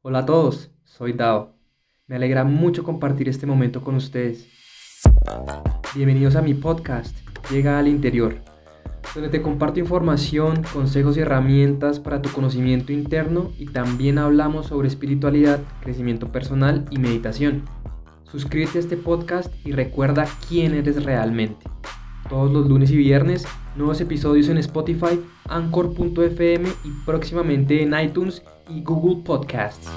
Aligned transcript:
Hola 0.00 0.20
a 0.20 0.26
todos, 0.26 0.70
soy 0.84 1.12
Dao. 1.12 1.56
Me 2.06 2.14
alegra 2.14 2.44
mucho 2.44 2.84
compartir 2.84 3.28
este 3.28 3.46
momento 3.46 3.82
con 3.82 3.96
ustedes. 3.96 4.46
Bienvenidos 5.92 6.36
a 6.36 6.40
mi 6.40 6.54
podcast, 6.54 7.16
Llega 7.50 7.80
al 7.80 7.88
Interior, 7.88 8.36
donde 9.12 9.28
te 9.28 9.42
comparto 9.42 9.80
información, 9.80 10.62
consejos 10.72 11.16
y 11.16 11.20
herramientas 11.20 11.98
para 11.98 12.22
tu 12.22 12.30
conocimiento 12.30 12.92
interno 12.92 13.50
y 13.58 13.66
también 13.66 14.18
hablamos 14.18 14.66
sobre 14.66 14.86
espiritualidad, 14.86 15.58
crecimiento 15.82 16.30
personal 16.30 16.84
y 16.92 16.98
meditación. 16.98 17.64
Suscríbete 18.22 18.78
a 18.78 18.82
este 18.82 18.96
podcast 18.96 19.52
y 19.66 19.72
recuerda 19.72 20.28
quién 20.48 20.74
eres 20.74 21.02
realmente. 21.02 21.66
Todos 22.28 22.52
los 22.52 22.68
lunes 22.68 22.90
y 22.90 22.96
viernes, 22.96 23.46
nuevos 23.74 24.02
episodios 24.02 24.48
en 24.48 24.58
Spotify, 24.58 25.18
Anchor.fm 25.48 26.68
y 26.84 26.90
próximamente 27.06 27.82
en 27.82 27.98
iTunes 27.98 28.42
y 28.68 28.82
Google 28.82 29.24
Podcasts. 29.24 29.88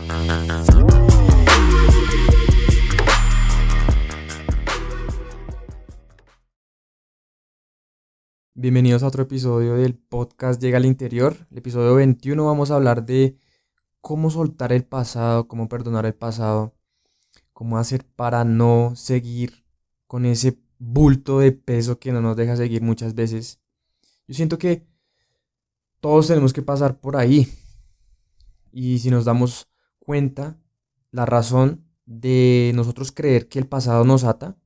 Bienvenidos 8.54 9.04
a 9.04 9.08
otro 9.08 9.24
episodio 9.24 9.76
del 9.76 9.96
podcast 9.96 10.62
Llega 10.62 10.78
al 10.78 10.86
Interior. 10.86 11.36
El 11.52 11.58
episodio 11.58 11.96
21 11.96 12.46
vamos 12.46 12.72
a 12.72 12.76
hablar 12.76 13.06
de 13.06 13.36
cómo 14.00 14.30
soltar 14.30 14.72
el 14.72 14.86
pasado, 14.86 15.50
cómo 15.50 15.68
perdonar 15.68 16.06
el 16.06 16.16
pasado, 16.16 16.74
cómo 17.52 17.78
hacer 17.78 18.06
para 18.06 18.46
no 18.46 18.94
seguir 18.96 19.66
con 20.08 20.26
ese 20.26 20.58
bulto 20.82 21.40
de 21.40 21.52
peso 21.52 22.00
que 22.00 22.12
no 22.12 22.22
nos 22.22 22.36
deja 22.36 22.56
seguir 22.56 22.82
muchas 22.82 23.14
veces. 23.14 23.60
Yo 24.28 24.34
siento 24.34 24.58
que 24.58 24.88
todos 26.00 26.28
tenemos 26.28 26.54
que 26.54 26.64
pasar 26.64 27.00
por 27.00 27.16
ahí. 27.16 27.48
Y 28.72 28.98
si 29.00 29.12
nos 29.12 29.26
damos 29.26 29.70
cuenta, 30.00 30.60
la 31.12 31.28
razón 31.28 31.86
de 32.06 32.72
nosotros 32.74 33.12
creer 33.12 33.48
que 33.48 33.60
el 33.60 33.68
pasado 33.68 34.04
nos 34.06 34.24
ata 34.24 34.58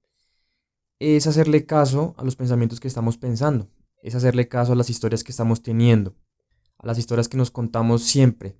es 0.99 1.27
hacerle 1.27 1.65
caso 1.65 2.15
a 2.17 2.23
los 2.23 2.37
pensamientos 2.37 2.79
que 2.79 2.87
estamos 2.87 3.17
pensando, 3.17 3.69
es 4.01 4.15
hacerle 4.15 4.47
caso 4.47 4.71
a 4.71 4.75
las 4.75 4.89
historias 4.89 5.23
que 5.23 5.31
estamos 5.31 5.61
teniendo, 5.61 6.15
a 6.77 6.87
las 6.87 6.97
historias 6.97 7.27
que 7.27 7.35
nos 7.35 7.51
contamos 7.51 8.03
siempre. 8.03 8.57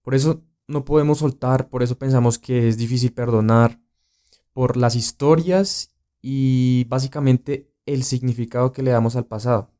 Por 0.00 0.14
eso 0.14 0.42
no 0.66 0.86
podemos 0.86 1.18
soltar, 1.18 1.68
por 1.68 1.82
eso 1.82 1.98
pensamos 1.98 2.38
que 2.38 2.68
es 2.68 2.78
difícil 2.78 3.12
perdonar, 3.12 3.82
por 4.54 4.78
las 4.78 4.96
historias 4.96 5.95
y 6.28 6.86
básicamente 6.88 7.70
el 7.86 8.02
significado 8.02 8.72
que 8.72 8.82
le 8.82 8.90
damos 8.90 9.14
al 9.14 9.26
pasado. 9.26 9.70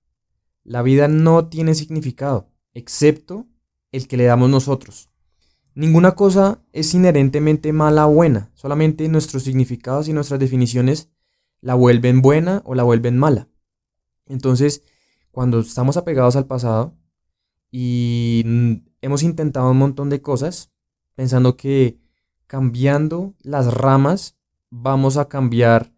La 0.62 0.82
vida 0.82 1.08
no 1.08 1.48
tiene 1.48 1.74
significado, 1.74 2.52
excepto 2.72 3.48
el 3.90 4.06
que 4.06 4.16
le 4.16 4.26
damos 4.26 4.48
nosotros. 4.48 5.10
Ninguna 5.74 6.12
cosa 6.12 6.62
es 6.72 6.94
inherentemente 6.94 7.72
mala 7.72 8.06
o 8.06 8.12
buena, 8.12 8.52
solamente 8.54 9.08
nuestros 9.08 9.42
significados 9.42 10.06
y 10.06 10.12
nuestras 10.12 10.38
definiciones 10.38 11.10
la 11.62 11.74
vuelven 11.74 12.22
buena 12.22 12.62
o 12.64 12.76
la 12.76 12.84
vuelven 12.84 13.18
mala. 13.18 13.48
Entonces, 14.26 14.84
cuando 15.32 15.58
estamos 15.58 15.96
apegados 15.96 16.36
al 16.36 16.46
pasado 16.46 16.96
y 17.72 18.44
hemos 19.00 19.24
intentado 19.24 19.72
un 19.72 19.78
montón 19.78 20.10
de 20.10 20.22
cosas, 20.22 20.70
pensando 21.16 21.56
que 21.56 21.98
cambiando 22.46 23.34
las 23.40 23.74
ramas 23.74 24.36
vamos 24.70 25.16
a 25.16 25.28
cambiar, 25.28 25.95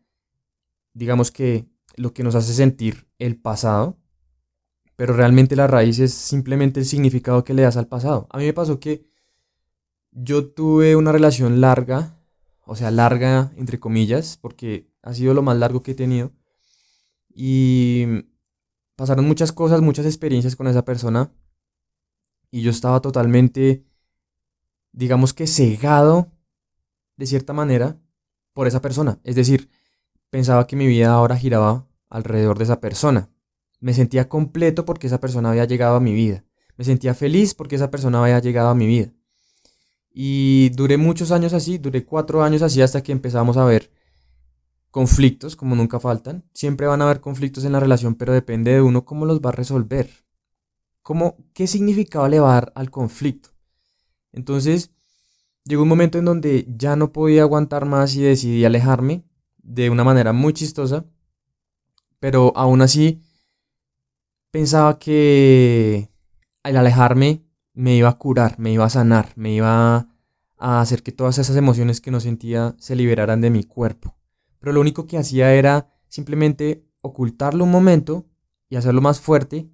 digamos 0.99 1.31
que 1.31 1.69
lo 1.97 2.13
que 2.13 2.25
nos 2.25 2.35
hace 2.35 2.53
sentir 2.53 3.09
el 3.19 3.41
pasado, 3.41 3.99
pero 4.97 5.15
realmente 5.15 5.55
la 5.55 5.69
raíz 5.69 6.01
es 6.01 6.13
simplemente 6.13 6.81
el 6.81 6.87
significado 6.87 7.45
que 7.45 7.55
le 7.55 7.63
das 7.63 7.77
al 7.77 7.87
pasado. 7.87 8.27
A 8.31 8.39
mí 8.39 8.45
me 8.45 8.53
pasó 8.53 8.81
que 8.81 9.09
yo 10.11 10.51
tuve 10.51 10.97
una 10.97 11.13
relación 11.13 11.61
larga, 11.61 12.19
o 12.67 12.75
sea, 12.75 12.91
larga 12.91 13.53
entre 13.57 13.79
comillas, 13.79 14.39
porque 14.39 14.91
ha 15.03 15.15
sido 15.15 15.35
lo 15.35 15.43
más 15.43 15.57
largo 15.57 15.85
que 15.85 15.93
he 15.93 15.95
tenido. 15.95 16.33
Y 17.33 18.05
pasaron 18.97 19.25
muchas 19.25 19.53
cosas, 19.53 19.81
muchas 19.81 20.05
experiencias 20.05 20.57
con 20.57 20.67
esa 20.67 20.85
persona. 20.85 21.33
Y 22.51 22.63
yo 22.63 22.73
estaba 22.73 23.01
totalmente, 23.01 23.85
digamos 24.91 25.33
que 25.33 25.47
cegado, 25.47 26.33
de 27.17 27.27
cierta 27.27 27.53
manera, 27.53 28.01
por 28.53 28.67
esa 28.67 28.83
persona. 28.83 29.21
Es 29.23 29.37
decir, 29.37 29.71
pensaba 30.31 30.67
que 30.67 30.77
mi 30.77 30.87
vida 30.87 31.13
ahora 31.13 31.37
giraba 31.37 31.87
alrededor 32.09 32.59
de 32.59 32.65
esa 32.65 32.81
persona. 32.81 33.31
Me 33.81 33.95
sentía 33.95 34.29
completo 34.29 34.85
porque 34.85 35.07
esa 35.07 35.21
persona 35.21 35.51
había 35.51 35.65
llegado 35.65 35.97
a 35.97 36.01
mi 36.01 36.13
vida. 36.13 36.45
Me 36.77 36.85
sentía 36.85 37.15
feliz 37.15 37.55
porque 37.55 37.77
esa 37.77 37.91
persona 37.91 38.23
había 38.23 38.39
llegado 38.41 38.69
a 38.69 38.75
mi 38.75 38.87
vida. 38.87 39.13
Y 40.11 40.71
duré 40.71 40.97
muchos 40.97 41.31
años 41.31 41.53
así, 41.53 41.79
duré 41.79 42.05
cuatro 42.05 42.43
años 42.43 42.63
así 42.63 42.83
hasta 42.83 43.03
que 43.03 43.13
empezamos 43.13 43.57
a 43.57 43.65
ver 43.65 43.93
conflictos, 44.91 45.55
como 45.55 45.77
nunca 45.77 46.01
faltan. 46.01 46.45
Siempre 46.53 46.87
van 46.87 47.03
a 47.03 47.05
haber 47.05 47.21
conflictos 47.21 47.65
en 47.65 47.73
la 47.73 47.81
relación, 47.81 48.15
pero 48.15 48.33
depende 48.33 48.73
de 48.73 48.83
uno 48.83 49.05
cómo 49.05 49.27
los 49.27 49.41
va 49.41 49.51
a 49.51 49.53
resolver. 49.53 50.11
¿Cómo, 51.03 51.37
¿Qué 51.55 51.67
significado 51.67 52.29
le 52.29 52.41
va 52.41 52.51
a 52.51 52.55
dar 52.55 52.73
al 52.75 52.91
conflicto? 52.91 53.51
Entonces, 54.33 54.91
llegó 55.65 55.83
un 55.83 55.89
momento 55.89 56.19
en 56.19 56.25
donde 56.25 56.67
ya 56.77 56.97
no 56.97 57.13
podía 57.13 57.43
aguantar 57.43 57.85
más 57.85 58.15
y 58.15 58.23
decidí 58.23 58.65
alejarme 58.65 59.28
de 59.69 59.91
una 59.91 60.03
manera 60.03 60.33
muy 60.33 60.55
chistosa, 60.55 61.05
pero 62.19 62.53
aún 62.57 62.81
así 62.81 63.23
pensaba 64.51 64.99
que 64.99 66.11
al 66.63 66.77
alejarme 66.77 67.45
me 67.75 67.95
iba 67.95 68.09
a 68.09 68.19
curar, 68.19 68.59
me 68.59 68.73
iba 68.73 68.87
a 68.87 68.91
sanar, 68.91 69.33
me 69.37 69.53
iba 69.53 70.09
a 70.57 70.81
hacer 70.81 71.03
que 71.03 71.13
todas 71.13 71.39
esas 71.39 71.55
emociones 71.57 72.01
que 72.01 72.11
no 72.11 72.19
sentía 72.19 72.75
se 72.79 72.97
liberaran 72.97 73.41
de 73.41 73.51
mi 73.51 73.63
cuerpo. 73.63 74.17
Pero 74.59 74.73
lo 74.73 74.81
único 74.81 75.07
que 75.07 75.19
hacía 75.19 75.55
era 75.55 75.95
simplemente 76.09 76.89
ocultarlo 77.03 77.65
un 77.65 77.71
momento 77.71 78.27
y 78.71 78.77
hacerlo 78.77 79.03
más 79.03 79.21
fuerte, 79.21 79.71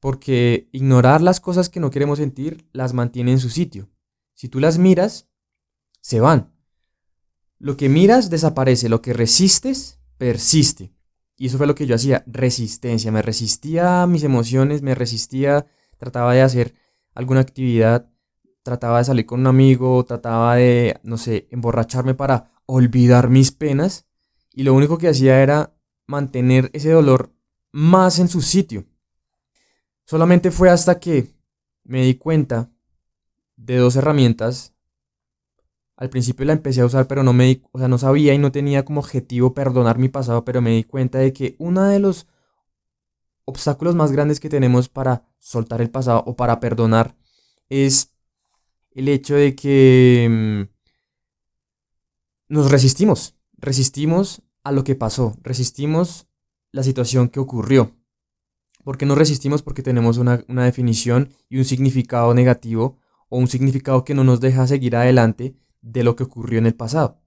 porque 0.00 0.68
ignorar 0.72 1.20
las 1.20 1.40
cosas 1.40 1.68
que 1.68 1.78
no 1.78 1.90
queremos 1.90 2.18
sentir 2.18 2.68
las 2.72 2.94
mantiene 2.94 3.32
en 3.32 3.38
su 3.38 3.50
sitio. 3.50 3.88
Si 4.32 4.48
tú 4.48 4.60
las 4.60 4.78
miras, 4.78 5.28
se 6.00 6.20
van. 6.20 6.53
Lo 7.64 7.78
que 7.78 7.88
miras 7.88 8.28
desaparece, 8.28 8.90
lo 8.90 9.00
que 9.00 9.14
resistes 9.14 9.98
persiste. 10.18 10.92
Y 11.38 11.46
eso 11.46 11.56
fue 11.56 11.66
lo 11.66 11.74
que 11.74 11.86
yo 11.86 11.94
hacía, 11.94 12.22
resistencia. 12.26 13.10
Me 13.10 13.22
resistía 13.22 14.02
a 14.02 14.06
mis 14.06 14.22
emociones, 14.22 14.82
me 14.82 14.94
resistía, 14.94 15.64
trataba 15.96 16.34
de 16.34 16.42
hacer 16.42 16.74
alguna 17.14 17.40
actividad, 17.40 18.10
trataba 18.62 18.98
de 18.98 19.04
salir 19.04 19.24
con 19.24 19.40
un 19.40 19.46
amigo, 19.46 20.04
trataba 20.04 20.56
de, 20.56 21.00
no 21.04 21.16
sé, 21.16 21.48
emborracharme 21.50 22.12
para 22.12 22.52
olvidar 22.66 23.30
mis 23.30 23.50
penas. 23.50 24.04
Y 24.52 24.64
lo 24.64 24.74
único 24.74 24.98
que 24.98 25.08
hacía 25.08 25.42
era 25.42 25.74
mantener 26.06 26.68
ese 26.74 26.90
dolor 26.90 27.32
más 27.72 28.18
en 28.18 28.28
su 28.28 28.42
sitio. 28.42 28.84
Solamente 30.04 30.50
fue 30.50 30.68
hasta 30.68 31.00
que 31.00 31.34
me 31.82 32.02
di 32.02 32.16
cuenta 32.16 32.70
de 33.56 33.78
dos 33.78 33.96
herramientas. 33.96 34.73
Al 35.96 36.10
principio 36.10 36.44
la 36.44 36.52
empecé 36.52 36.80
a 36.80 36.86
usar, 36.86 37.06
pero 37.06 37.22
no 37.22 37.32
me 37.32 37.62
o 37.72 37.78
sea, 37.78 37.88
no 37.88 37.98
sabía 37.98 38.34
y 38.34 38.38
no 38.38 38.50
tenía 38.50 38.84
como 38.84 39.00
objetivo 39.00 39.54
perdonar 39.54 39.98
mi 39.98 40.08
pasado, 40.08 40.44
pero 40.44 40.60
me 40.60 40.70
di 40.70 40.84
cuenta 40.84 41.18
de 41.18 41.32
que 41.32 41.54
uno 41.58 41.84
de 41.84 42.00
los 42.00 42.26
obstáculos 43.44 43.94
más 43.94 44.10
grandes 44.10 44.40
que 44.40 44.48
tenemos 44.48 44.88
para 44.88 45.24
soltar 45.38 45.80
el 45.80 45.90
pasado 45.90 46.24
o 46.26 46.36
para 46.36 46.58
perdonar 46.60 47.16
es 47.68 48.12
el 48.90 49.08
hecho 49.08 49.34
de 49.34 49.54
que 49.54 50.66
mm, 50.68 50.74
nos 52.48 52.70
resistimos, 52.70 53.36
resistimos 53.52 54.42
a 54.64 54.72
lo 54.72 54.82
que 54.82 54.94
pasó, 54.94 55.36
resistimos 55.42 56.26
la 56.72 56.82
situación 56.82 57.28
que 57.28 57.40
ocurrió. 57.40 57.96
¿Por 58.82 58.98
qué 58.98 59.06
no 59.06 59.14
resistimos? 59.14 59.62
Porque 59.62 59.82
tenemos 59.82 60.18
una, 60.18 60.44
una 60.48 60.64
definición 60.64 61.30
y 61.48 61.58
un 61.58 61.64
significado 61.64 62.34
negativo 62.34 62.98
o 63.28 63.38
un 63.38 63.48
significado 63.48 64.04
que 64.04 64.14
no 64.14 64.24
nos 64.24 64.40
deja 64.40 64.66
seguir 64.66 64.96
adelante 64.96 65.56
de 65.84 66.02
lo 66.02 66.16
que 66.16 66.24
ocurrió 66.24 66.58
en 66.58 66.66
el 66.66 66.74
pasado. 66.74 67.20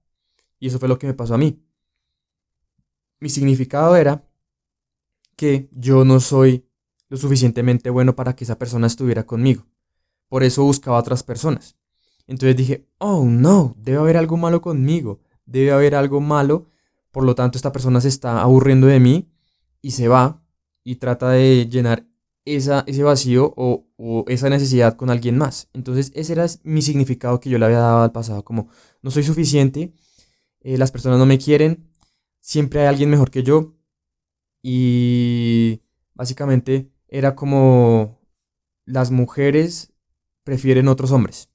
Y 0.58 0.68
eso 0.68 0.78
fue 0.78 0.88
lo 0.88 0.98
que 0.98 1.06
me 1.06 1.14
pasó 1.14 1.34
a 1.34 1.38
mí. 1.38 1.62
Mi 3.20 3.28
significado 3.28 3.96
era 3.96 4.24
que 5.36 5.68
yo 5.72 6.04
no 6.04 6.18
soy 6.20 6.66
lo 7.08 7.16
suficientemente 7.16 7.90
bueno 7.90 8.16
para 8.16 8.34
que 8.34 8.44
esa 8.44 8.58
persona 8.58 8.86
estuviera 8.86 9.24
conmigo. 9.24 9.64
Por 10.28 10.42
eso 10.42 10.64
buscaba 10.64 10.96
a 10.96 11.00
otras 11.00 11.22
personas. 11.22 11.76
Entonces 12.26 12.56
dije, 12.56 12.86
oh 12.98 13.24
no, 13.24 13.74
debe 13.78 13.98
haber 13.98 14.16
algo 14.16 14.36
malo 14.36 14.60
conmigo, 14.60 15.20
debe 15.46 15.70
haber 15.70 15.94
algo 15.94 16.20
malo, 16.20 16.66
por 17.10 17.24
lo 17.24 17.34
tanto 17.34 17.56
esta 17.56 17.72
persona 17.72 18.00
se 18.00 18.08
está 18.08 18.42
aburriendo 18.42 18.86
de 18.86 19.00
mí 19.00 19.30
y 19.80 19.92
se 19.92 20.08
va 20.08 20.42
y 20.84 20.96
trata 20.96 21.30
de 21.30 21.66
llenar 21.68 22.06
esa, 22.44 22.84
ese 22.86 23.02
vacío 23.02 23.54
o, 23.56 23.86
esa 24.28 24.48
necesidad 24.48 24.96
con 24.96 25.10
alguien 25.10 25.36
más. 25.36 25.68
Entonces 25.72 26.12
ese 26.14 26.32
era 26.32 26.46
mi 26.62 26.82
significado 26.82 27.40
que 27.40 27.50
yo 27.50 27.58
le 27.58 27.66
había 27.66 27.80
dado 27.80 28.02
al 28.02 28.12
pasado, 28.12 28.44
como 28.44 28.68
no 29.02 29.10
soy 29.10 29.24
suficiente, 29.24 29.92
eh, 30.60 30.78
las 30.78 30.92
personas 30.92 31.18
no 31.18 31.26
me 31.26 31.38
quieren, 31.38 31.90
siempre 32.40 32.80
hay 32.80 32.86
alguien 32.86 33.10
mejor 33.10 33.30
que 33.30 33.42
yo, 33.42 33.74
y 34.62 35.82
básicamente 36.14 36.90
era 37.08 37.34
como 37.34 38.20
las 38.84 39.10
mujeres 39.10 39.92
prefieren 40.44 40.88
otros 40.88 41.10
hombres. 41.12 41.50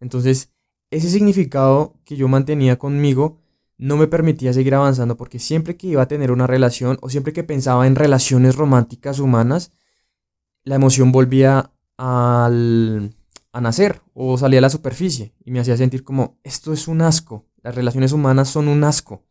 Entonces, 0.00 0.52
ese 0.90 1.10
significado 1.10 2.00
que 2.04 2.16
yo 2.16 2.28
mantenía 2.28 2.78
conmigo 2.78 3.40
no 3.76 3.96
me 3.96 4.06
permitía 4.06 4.52
seguir 4.52 4.74
avanzando 4.74 5.16
porque 5.16 5.38
siempre 5.38 5.76
que 5.76 5.88
iba 5.88 6.02
a 6.02 6.08
tener 6.08 6.30
una 6.30 6.46
relación 6.46 6.98
o 7.02 7.10
siempre 7.10 7.32
que 7.32 7.42
pensaba 7.42 7.86
en 7.86 7.96
relaciones 7.96 8.54
románticas 8.54 9.18
humanas, 9.18 9.72
la 10.64 10.74
emoción 10.76 11.12
volvía 11.12 11.72
al, 11.96 13.14
a 13.52 13.60
nacer 13.60 14.02
o 14.14 14.36
salía 14.38 14.58
a 14.58 14.62
la 14.62 14.70
superficie 14.70 15.34
y 15.44 15.50
me 15.50 15.60
hacía 15.60 15.76
sentir 15.76 16.04
como, 16.04 16.38
esto 16.42 16.72
es 16.72 16.88
un 16.88 17.02
asco, 17.02 17.46
las 17.62 17.74
relaciones 17.74 18.12
humanas 18.12 18.48
son 18.48 18.68
un 18.68 18.84
asco. 18.84 19.24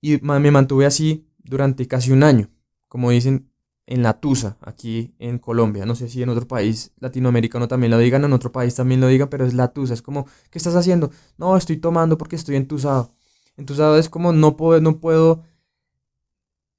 Y 0.00 0.18
me 0.22 0.50
mantuve 0.50 0.86
así 0.86 1.28
durante 1.38 1.86
casi 1.86 2.10
un 2.10 2.22
año, 2.22 2.48
como 2.88 3.10
dicen 3.10 3.50
en 3.86 4.02
la 4.02 4.20
Tusa, 4.20 4.56
aquí 4.62 5.14
en 5.18 5.38
Colombia. 5.38 5.84
No 5.84 5.94
sé 5.94 6.08
si 6.08 6.22
en 6.22 6.28
otro 6.28 6.46
país 6.46 6.92
latinoamericano 7.00 7.68
también 7.68 7.90
lo 7.90 7.98
digan, 7.98 8.24
en 8.24 8.32
otro 8.32 8.52
país 8.52 8.74
también 8.74 9.00
lo 9.00 9.08
digan, 9.08 9.28
pero 9.28 9.44
es 9.44 9.52
la 9.52 9.72
Tusa. 9.72 9.94
Es 9.94 10.00
como, 10.00 10.26
¿qué 10.50 10.58
estás 10.58 10.76
haciendo? 10.76 11.10
No, 11.36 11.56
estoy 11.56 11.76
tomando 11.76 12.16
porque 12.16 12.36
estoy 12.36 12.56
entusado. 12.56 13.14
Entusado 13.56 13.98
es 13.98 14.08
como, 14.08 14.32
no 14.32 14.56
puedo, 14.56 14.80
no 14.80 15.00
puedo 15.00 15.42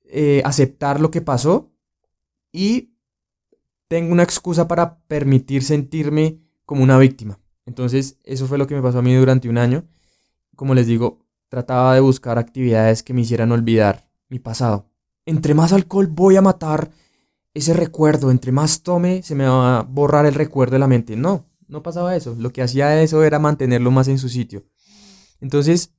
eh, 0.06 0.42
aceptar 0.46 1.02
lo 1.02 1.12
que 1.12 1.22
pasó 1.22 1.72
y 2.52 2.91
tengo 3.92 4.14
una 4.14 4.24
excusa 4.24 4.70
para 4.70 5.00
permitir 5.00 5.64
sentirme 5.64 6.40
como 6.64 6.82
una 6.82 6.98
víctima. 6.98 7.42
Entonces, 7.66 8.18
eso 8.24 8.48
fue 8.48 8.58
lo 8.58 8.66
que 8.66 8.74
me 8.74 8.82
pasó 8.82 9.00
a 9.00 9.02
mí 9.02 9.14
durante 9.14 9.50
un 9.50 9.58
año. 9.58 9.84
Como 10.56 10.74
les 10.74 10.88
digo, 10.88 11.26
trataba 11.50 11.94
de 11.94 12.00
buscar 12.00 12.38
actividades 12.38 13.04
que 13.04 13.14
me 13.14 13.20
hicieran 13.20 13.52
olvidar 13.52 14.10
mi 14.30 14.40
pasado. 14.40 14.90
Entre 15.26 15.54
más 15.54 15.74
alcohol 15.74 16.08
voy 16.08 16.38
a 16.38 16.42
matar 16.42 16.92
ese 17.54 17.74
recuerdo, 17.74 18.32
entre 18.32 18.54
más 18.54 18.82
tome 18.82 19.24
se 19.24 19.36
me 19.36 19.46
va 19.46 19.80
a 19.80 19.84
borrar 19.84 20.26
el 20.26 20.36
recuerdo 20.36 20.76
de 20.76 20.80
la 20.80 20.88
mente. 20.88 21.18
No, 21.18 21.50
no 21.68 21.84
pasaba 21.84 22.16
eso. 22.16 22.34
Lo 22.40 22.54
que 22.54 22.62
hacía 22.62 23.04
eso 23.04 23.26
era 23.26 23.40
mantenerlo 23.40 23.92
más 23.92 24.08
en 24.08 24.20
su 24.20 24.30
sitio. 24.30 24.64
Entonces, 25.42 25.94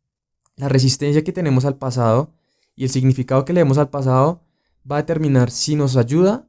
la 0.57 0.71
resistencia 0.71 1.23
que 1.25 1.33
tenemos 1.33 1.67
al 1.67 1.77
pasado 1.77 2.33
y 2.75 2.85
el 2.85 2.91
significado 2.91 3.45
que 3.45 3.53
le 3.53 3.61
demos 3.61 3.77
al 3.77 3.91
pasado 3.91 4.43
va 4.91 4.97
a 4.97 5.03
determinar 5.03 5.51
si 5.51 5.77
nos 5.77 5.99
ayuda 5.99 6.49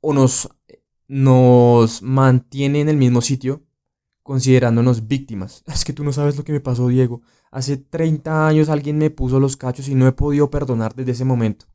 o 0.00 0.12
nos, 0.12 0.48
nos 1.12 2.02
mantiene 2.02 2.80
en 2.80 2.88
el 2.88 2.96
mismo 2.96 3.20
sitio 3.20 3.64
considerándonos 4.22 5.08
víctimas. 5.08 5.64
Es 5.66 5.84
que 5.84 5.92
tú 5.92 6.04
no 6.04 6.12
sabes 6.12 6.36
lo 6.36 6.44
que 6.44 6.52
me 6.52 6.60
pasó, 6.60 6.86
Diego. 6.86 7.22
Hace 7.50 7.78
30 7.78 8.46
años 8.46 8.68
alguien 8.68 8.96
me 8.96 9.10
puso 9.10 9.40
los 9.40 9.56
cachos 9.56 9.88
y 9.88 9.96
no 9.96 10.06
he 10.06 10.12
podido 10.12 10.50
perdonar 10.50 10.94
desde 10.94 11.10
ese 11.10 11.24
momento. 11.24 11.66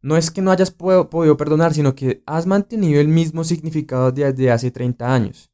No 0.00 0.16
es 0.16 0.30
que 0.30 0.42
no 0.42 0.52
hayas 0.52 0.70
podido 0.70 1.36
perdonar, 1.36 1.74
sino 1.74 1.96
que 1.96 2.22
has 2.24 2.46
mantenido 2.46 3.00
el 3.00 3.08
mismo 3.08 3.42
significado 3.42 4.12
desde 4.12 4.52
hace 4.52 4.70
30 4.70 5.12
años. 5.12 5.50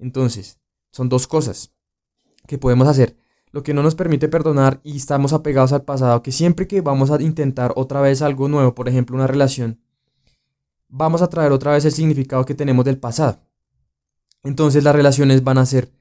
Entonces, 0.00 0.58
son 0.90 1.08
dos 1.08 1.28
cosas 1.28 1.72
que 2.48 2.58
podemos 2.58 2.88
hacer. 2.88 3.16
Lo 3.52 3.62
que 3.62 3.74
no 3.74 3.84
nos 3.84 3.94
permite 3.94 4.26
perdonar 4.26 4.80
y 4.82 4.96
estamos 4.96 5.32
apegados 5.32 5.72
al 5.72 5.84
pasado, 5.84 6.20
que 6.24 6.32
siempre 6.32 6.66
que 6.66 6.80
vamos 6.80 7.12
a 7.12 7.22
intentar 7.22 7.72
otra 7.76 8.00
vez 8.00 8.22
algo 8.22 8.48
nuevo, 8.48 8.74
por 8.74 8.88
ejemplo 8.88 9.14
una 9.14 9.28
relación, 9.28 9.80
vamos 10.88 11.22
a 11.22 11.28
traer 11.28 11.52
otra 11.52 11.72
vez 11.72 11.84
el 11.84 11.92
significado 11.92 12.44
que 12.44 12.54
tenemos 12.54 12.84
del 12.84 12.98
pasado. 12.98 13.40
Entonces 14.42 14.84
las 14.84 14.94
relaciones 14.94 15.44
van 15.44 15.58
a 15.58 15.66
ser 15.66 15.92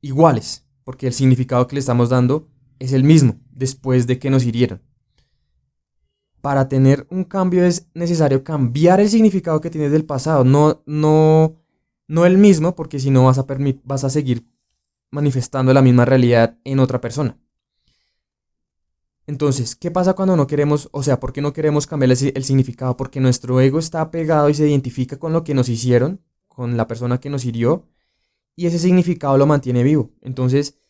iguales, 0.00 0.66
porque 0.84 1.06
el 1.06 1.12
significado 1.12 1.66
que 1.66 1.76
le 1.76 1.80
estamos 1.80 2.08
dando 2.08 2.48
es 2.78 2.92
el 2.92 3.04
mismo 3.04 3.36
después 3.50 4.06
de 4.06 4.18
que 4.18 4.30
nos 4.30 4.44
hirieron. 4.44 4.82
Para 6.40 6.68
tener 6.68 7.06
un 7.10 7.24
cambio 7.24 7.64
es 7.64 7.88
necesario 7.94 8.42
cambiar 8.44 9.00
el 9.00 9.10
significado 9.10 9.60
que 9.60 9.70
tienes 9.70 9.92
del 9.92 10.06
pasado, 10.06 10.44
no, 10.44 10.82
no, 10.86 11.56
no 12.08 12.24
el 12.24 12.38
mismo, 12.38 12.74
porque 12.74 12.98
si 12.98 13.10
no 13.10 13.24
vas 13.24 13.44
vas 13.84 14.04
a 14.04 14.10
seguir 14.10 14.46
manifestando 15.10 15.74
la 15.74 15.82
misma 15.82 16.06
realidad 16.06 16.58
en 16.64 16.78
otra 16.78 17.00
persona. 17.00 17.36
Entonces, 19.30 19.76
¿qué 19.76 19.92
pasa 19.92 20.14
cuando 20.14 20.36
no 20.36 20.48
queremos, 20.48 20.88
o 20.90 21.04
sea, 21.04 21.20
por 21.20 21.32
qué 21.32 21.40
no 21.40 21.52
queremos 21.52 21.86
cambiar 21.86 22.10
el, 22.10 22.32
el 22.34 22.42
significado? 22.42 22.96
Porque 22.96 23.20
nuestro 23.20 23.60
ego 23.60 23.78
está 23.78 24.00
apegado 24.00 24.50
y 24.50 24.54
se 24.54 24.68
identifica 24.68 25.20
con 25.20 25.32
lo 25.32 25.44
que 25.44 25.54
nos 25.54 25.68
hicieron, 25.68 26.20
con 26.48 26.76
la 26.76 26.88
persona 26.88 27.20
que 27.20 27.30
nos 27.30 27.44
hirió, 27.44 27.86
y 28.56 28.66
ese 28.66 28.80
significado 28.80 29.38
lo 29.38 29.46
mantiene 29.46 29.84
vivo. 29.84 30.10
Entonces, 30.20 30.80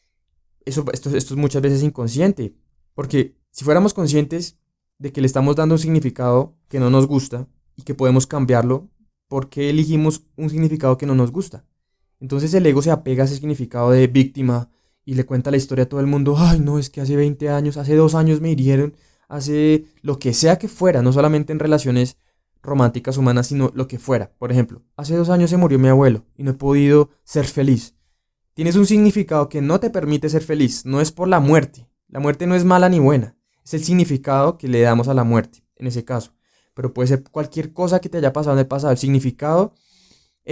eso, 0.64 0.86
esto, 0.90 1.14
esto 1.14 1.34
es 1.34 1.38
muchas 1.38 1.60
veces 1.60 1.82
inconsciente, 1.82 2.54
porque 2.94 3.36
si 3.50 3.62
fuéramos 3.62 3.92
conscientes 3.92 4.58
de 4.98 5.12
que 5.12 5.20
le 5.20 5.26
estamos 5.26 5.54
dando 5.54 5.74
un 5.74 5.78
significado 5.78 6.56
que 6.68 6.80
no 6.80 6.88
nos 6.88 7.06
gusta 7.06 7.46
y 7.76 7.82
que 7.82 7.94
podemos 7.94 8.26
cambiarlo, 8.26 8.88
¿por 9.28 9.50
qué 9.50 9.68
elegimos 9.68 10.22
un 10.36 10.48
significado 10.48 10.96
que 10.96 11.04
no 11.04 11.14
nos 11.14 11.30
gusta? 11.30 11.66
Entonces 12.20 12.54
el 12.54 12.64
ego 12.64 12.80
se 12.80 12.90
apega 12.90 13.24
a 13.24 13.26
ese 13.26 13.34
significado 13.34 13.90
de 13.90 14.06
víctima 14.06 14.70
y 15.10 15.14
le 15.14 15.26
cuenta 15.26 15.50
la 15.50 15.56
historia 15.56 15.86
a 15.86 15.88
todo 15.88 15.98
el 15.98 16.06
mundo, 16.06 16.36
ay 16.38 16.60
no, 16.60 16.78
es 16.78 16.88
que 16.88 17.00
hace 17.00 17.16
20 17.16 17.48
años, 17.48 17.76
hace 17.76 17.96
dos 17.96 18.14
años 18.14 18.40
me 18.40 18.52
hirieron, 18.52 18.94
hace 19.26 19.86
lo 20.02 20.20
que 20.20 20.32
sea 20.32 20.56
que 20.56 20.68
fuera, 20.68 21.02
no 21.02 21.12
solamente 21.12 21.52
en 21.52 21.58
relaciones 21.58 22.16
románticas 22.62 23.16
humanas, 23.16 23.48
sino 23.48 23.72
lo 23.74 23.88
que 23.88 23.98
fuera. 23.98 24.30
Por 24.38 24.52
ejemplo, 24.52 24.84
hace 24.96 25.16
dos 25.16 25.28
años 25.28 25.50
se 25.50 25.56
murió 25.56 25.80
mi 25.80 25.88
abuelo 25.88 26.26
y 26.36 26.44
no 26.44 26.52
he 26.52 26.54
podido 26.54 27.10
ser 27.24 27.46
feliz. 27.46 27.96
Tienes 28.54 28.76
un 28.76 28.86
significado 28.86 29.48
que 29.48 29.60
no 29.60 29.80
te 29.80 29.90
permite 29.90 30.28
ser 30.28 30.44
feliz, 30.44 30.86
no 30.86 31.00
es 31.00 31.10
por 31.10 31.26
la 31.26 31.40
muerte. 31.40 31.88
La 32.06 32.20
muerte 32.20 32.46
no 32.46 32.54
es 32.54 32.64
mala 32.64 32.88
ni 32.88 33.00
buena, 33.00 33.34
es 33.64 33.74
el 33.74 33.82
significado 33.82 34.58
que 34.58 34.68
le 34.68 34.80
damos 34.80 35.08
a 35.08 35.14
la 35.14 35.24
muerte, 35.24 35.64
en 35.74 35.88
ese 35.88 36.04
caso. 36.04 36.34
Pero 36.72 36.94
puede 36.94 37.08
ser 37.08 37.24
cualquier 37.24 37.72
cosa 37.72 38.00
que 38.00 38.08
te 38.08 38.18
haya 38.18 38.32
pasado 38.32 38.54
en 38.54 38.60
el 38.60 38.68
pasado. 38.68 38.92
El 38.92 38.98
significado 38.98 39.74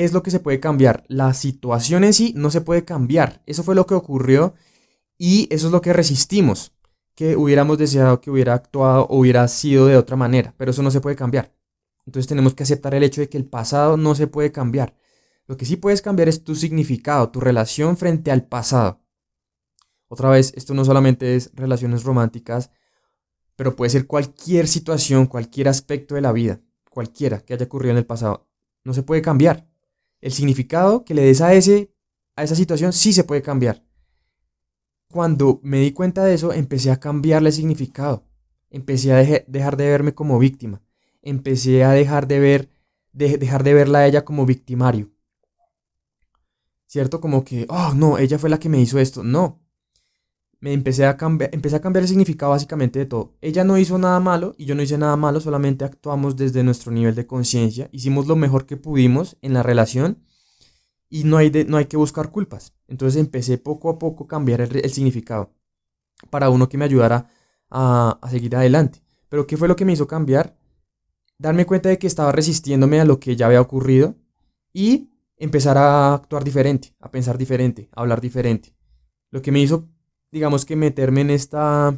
es 0.04 0.12
lo 0.12 0.22
que 0.22 0.30
se 0.30 0.40
puede 0.40 0.60
cambiar. 0.60 1.04
La 1.08 1.34
situación 1.34 2.04
en 2.04 2.12
sí 2.12 2.32
no 2.36 2.50
se 2.50 2.60
puede 2.60 2.84
cambiar. 2.84 3.42
Eso 3.46 3.64
fue 3.64 3.74
lo 3.74 3.86
que 3.86 3.94
ocurrió 3.94 4.54
y 5.18 5.48
eso 5.50 5.66
es 5.66 5.72
lo 5.72 5.80
que 5.80 5.92
resistimos. 5.92 6.72
Que 7.14 7.36
hubiéramos 7.36 7.78
deseado 7.78 8.20
que 8.20 8.30
hubiera 8.30 8.54
actuado 8.54 9.06
o 9.06 9.18
hubiera 9.18 9.46
sido 9.48 9.86
de 9.86 9.96
otra 9.96 10.16
manera, 10.16 10.54
pero 10.56 10.70
eso 10.70 10.82
no 10.82 10.92
se 10.92 11.00
puede 11.00 11.16
cambiar. 11.16 11.52
Entonces 12.06 12.28
tenemos 12.28 12.54
que 12.54 12.62
aceptar 12.62 12.94
el 12.94 13.02
hecho 13.02 13.20
de 13.20 13.28
que 13.28 13.36
el 13.36 13.44
pasado 13.44 13.96
no 13.96 14.14
se 14.14 14.28
puede 14.28 14.52
cambiar. 14.52 14.94
Lo 15.48 15.56
que 15.56 15.66
sí 15.66 15.76
puedes 15.76 16.00
cambiar 16.00 16.28
es 16.28 16.44
tu 16.44 16.54
significado, 16.54 17.30
tu 17.30 17.40
relación 17.40 17.96
frente 17.96 18.30
al 18.30 18.46
pasado. 18.46 19.02
Otra 20.06 20.30
vez, 20.30 20.52
esto 20.56 20.74
no 20.74 20.84
solamente 20.84 21.34
es 21.34 21.50
relaciones 21.54 22.04
románticas, 22.04 22.70
pero 23.56 23.74
puede 23.74 23.90
ser 23.90 24.06
cualquier 24.06 24.68
situación, 24.68 25.26
cualquier 25.26 25.68
aspecto 25.68 26.14
de 26.14 26.20
la 26.20 26.32
vida, 26.32 26.60
cualquiera 26.88 27.40
que 27.40 27.54
haya 27.54 27.66
ocurrido 27.66 27.92
en 27.92 27.98
el 27.98 28.06
pasado. 28.06 28.46
No 28.84 28.94
se 28.94 29.02
puede 29.02 29.22
cambiar. 29.22 29.66
El 30.20 30.32
significado 30.32 31.04
que 31.04 31.14
le 31.14 31.22
des 31.22 31.40
a, 31.40 31.54
ese, 31.54 31.92
a 32.36 32.42
esa 32.42 32.54
situación 32.54 32.92
sí 32.92 33.12
se 33.12 33.24
puede 33.24 33.42
cambiar. 33.42 33.84
Cuando 35.10 35.60
me 35.62 35.78
di 35.78 35.92
cuenta 35.92 36.24
de 36.24 36.34
eso, 36.34 36.52
empecé 36.52 36.90
a 36.90 37.00
cambiarle 37.00 37.48
el 37.48 37.54
significado. 37.54 38.26
Empecé 38.70 39.12
a 39.12 39.44
dejar 39.46 39.76
de 39.76 39.88
verme 39.88 40.14
como 40.14 40.38
víctima 40.38 40.82
empecé 41.22 41.84
a 41.84 41.92
dejar 41.92 42.26
de 42.26 42.40
ver, 42.40 42.70
de, 43.12 43.38
dejar 43.38 43.62
de 43.64 43.74
verla 43.74 44.00
a 44.00 44.06
ella 44.06 44.24
como 44.24 44.46
victimario. 44.46 45.10
¿Cierto? 46.86 47.20
Como 47.20 47.44
que, 47.44 47.66
oh, 47.68 47.92
no, 47.94 48.18
ella 48.18 48.38
fue 48.38 48.48
la 48.50 48.58
que 48.58 48.68
me 48.68 48.80
hizo 48.80 48.98
esto. 48.98 49.22
No. 49.22 49.60
Me 50.60 50.72
empecé 50.72 51.06
a, 51.06 51.16
cambiar, 51.16 51.50
empecé 51.52 51.76
a 51.76 51.80
cambiar 51.80 52.02
el 52.02 52.08
significado 52.08 52.50
básicamente 52.50 52.98
de 52.98 53.06
todo. 53.06 53.34
Ella 53.40 53.64
no 53.64 53.78
hizo 53.78 53.96
nada 53.98 54.18
malo 54.20 54.54
y 54.58 54.64
yo 54.64 54.74
no 54.74 54.82
hice 54.82 54.98
nada 54.98 55.16
malo, 55.16 55.40
solamente 55.40 55.84
actuamos 55.84 56.36
desde 56.36 56.64
nuestro 56.64 56.90
nivel 56.90 57.14
de 57.14 57.26
conciencia. 57.26 57.88
Hicimos 57.92 58.26
lo 58.26 58.36
mejor 58.36 58.66
que 58.66 58.76
pudimos 58.76 59.36
en 59.40 59.54
la 59.54 59.62
relación 59.62 60.24
y 61.08 61.24
no 61.24 61.36
hay, 61.36 61.50
no 61.68 61.76
hay 61.76 61.86
que 61.86 61.96
buscar 61.96 62.30
culpas. 62.30 62.74
Entonces 62.88 63.20
empecé 63.20 63.58
poco 63.58 63.90
a 63.90 63.98
poco 63.98 64.24
a 64.24 64.28
cambiar 64.28 64.60
el, 64.60 64.90
significado 64.90 65.52
para 66.30 66.50
uno 66.50 66.68
que 66.68 66.78
me 66.78 66.84
ayudara 66.84 67.30
a, 67.70 68.18
a 68.20 68.30
seguir 68.30 68.56
adelante. 68.56 69.02
Pero 69.28 69.46
¿qué 69.46 69.56
fue 69.56 69.68
lo 69.68 69.76
que 69.76 69.84
me 69.84 69.92
hizo 69.92 70.08
cambiar? 70.08 70.58
darme 71.38 71.66
cuenta 71.66 71.88
de 71.88 71.98
que 71.98 72.06
estaba 72.06 72.32
resistiéndome 72.32 73.00
a 73.00 73.04
lo 73.04 73.20
que 73.20 73.36
ya 73.36 73.46
había 73.46 73.60
ocurrido 73.60 74.16
y 74.72 75.10
empezar 75.36 75.78
a 75.78 76.14
actuar 76.14 76.44
diferente, 76.44 76.94
a 77.00 77.10
pensar 77.10 77.38
diferente, 77.38 77.88
a 77.94 78.00
hablar 78.00 78.20
diferente. 78.20 78.74
Lo 79.30 79.40
que 79.40 79.52
me 79.52 79.60
hizo, 79.60 79.88
digamos 80.30 80.64
que 80.64 80.76
meterme 80.76 81.22
en 81.22 81.30
esta 81.30 81.96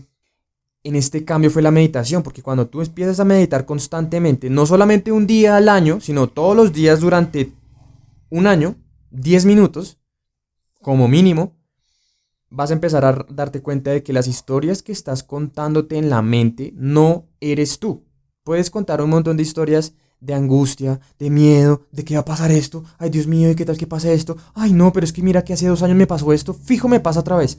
en 0.83 0.97
este 0.97 1.25
cambio 1.25 1.51
fue 1.51 1.63
la 1.63 1.71
meditación, 1.71 2.23
porque 2.23 2.43
cuando 2.43 2.67
tú 2.67 2.81
empiezas 2.81 3.21
a 3.21 3.25
meditar 3.25 3.67
constantemente, 3.67 4.49
no 4.49 4.65
solamente 4.65 5.13
un 5.13 5.27
día 5.27 5.57
al 5.57 5.69
año, 5.69 6.01
sino 6.01 6.29
todos 6.29 6.57
los 6.57 6.73
días 6.73 7.01
durante 7.01 7.53
un 8.31 8.47
año, 8.47 8.77
10 9.11 9.45
minutos, 9.45 9.99
como 10.81 11.07
mínimo, 11.07 11.55
vas 12.49 12.71
a 12.71 12.75
empezar 12.75 13.05
a 13.05 13.27
darte 13.29 13.61
cuenta 13.61 13.91
de 13.91 14.03
que 14.03 14.13
las 14.13 14.27
historias 14.27 14.83
que 14.83 14.93
estás 14.93 15.23
contándote 15.23 15.99
en 15.99 16.09
la 16.09 16.23
mente 16.23 16.73
no 16.75 17.29
eres 17.41 17.79
tú. 17.79 18.05
Puedes 18.43 18.71
contar 18.71 19.03
un 19.03 19.11
montón 19.11 19.37
de 19.37 19.43
historias 19.43 19.93
de 20.21 20.35
angustia, 20.35 21.01
de 21.19 21.31
miedo, 21.31 21.83
de 21.93 22.05
qué 22.05 22.15
va 22.15 22.21
a 22.21 22.25
pasar 22.25 22.51
esto, 22.51 22.85
ay 22.99 23.11
Dios 23.11 23.27
mío, 23.27 23.51
¿y 23.51 23.55
qué 23.55 23.65
tal 23.65 23.79
que 23.79 23.87
pase 23.87 24.13
esto? 24.13 24.37
Ay 24.55 24.73
no, 24.73 24.93
pero 24.93 25.05
es 25.05 25.13
que 25.13 25.23
mira 25.23 25.45
que 25.45 25.53
hace 25.53 25.67
dos 25.67 25.83
años 25.83 25.97
me 25.97 26.07
pasó 26.07 26.33
esto, 26.33 26.55
fijo 26.55 26.89
me 26.89 27.01
pasa 27.01 27.21
otra 27.21 27.37
vez. 27.37 27.59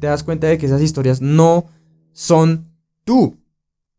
Te 0.00 0.06
das 0.06 0.22
cuenta 0.22 0.46
de 0.46 0.58
que 0.58 0.66
esas 0.66 0.82
historias 0.82 1.20
no 1.20 1.66
son 2.12 2.70
tú, 3.04 3.38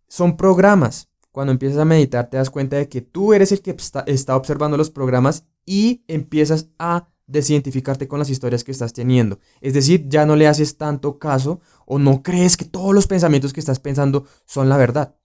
son 0.07 0.37
programas. 0.37 1.09
Cuando 1.31 1.51
empiezas 1.51 1.79
a 1.79 1.85
meditar 1.85 2.29
te 2.29 2.37
das 2.37 2.49
cuenta 2.49 2.77
de 2.77 2.87
que 2.87 3.01
tú 3.01 3.33
eres 3.33 3.51
el 3.51 3.61
que 3.61 3.75
está, 4.07 4.35
observando 4.35 4.77
los 4.77 4.89
programas 4.89 5.45
y 5.65 6.03
empiezas 6.07 6.69
a 6.79 7.09
desidentificarte 7.27 8.07
con 8.07 8.19
las 8.19 8.29
historias 8.29 8.63
que 8.63 8.71
estás 8.71 8.93
teniendo. 8.93 9.39
Es 9.59 9.73
decir, 9.73 10.07
ya 10.07 10.25
no 10.25 10.35
le 10.35 10.47
haces 10.47 10.77
tanto 10.77 11.19
caso 11.19 11.59
o 11.85 11.99
no 11.99 12.23
crees 12.23 12.55
que 12.55 12.65
todos 12.65 12.93
los 12.93 13.07
pensamientos 13.07 13.51
que 13.51 13.59
estás 13.59 13.79
pensando 13.79 14.25
son 14.45 14.69
la 14.69 14.77
verdad. 14.77 15.15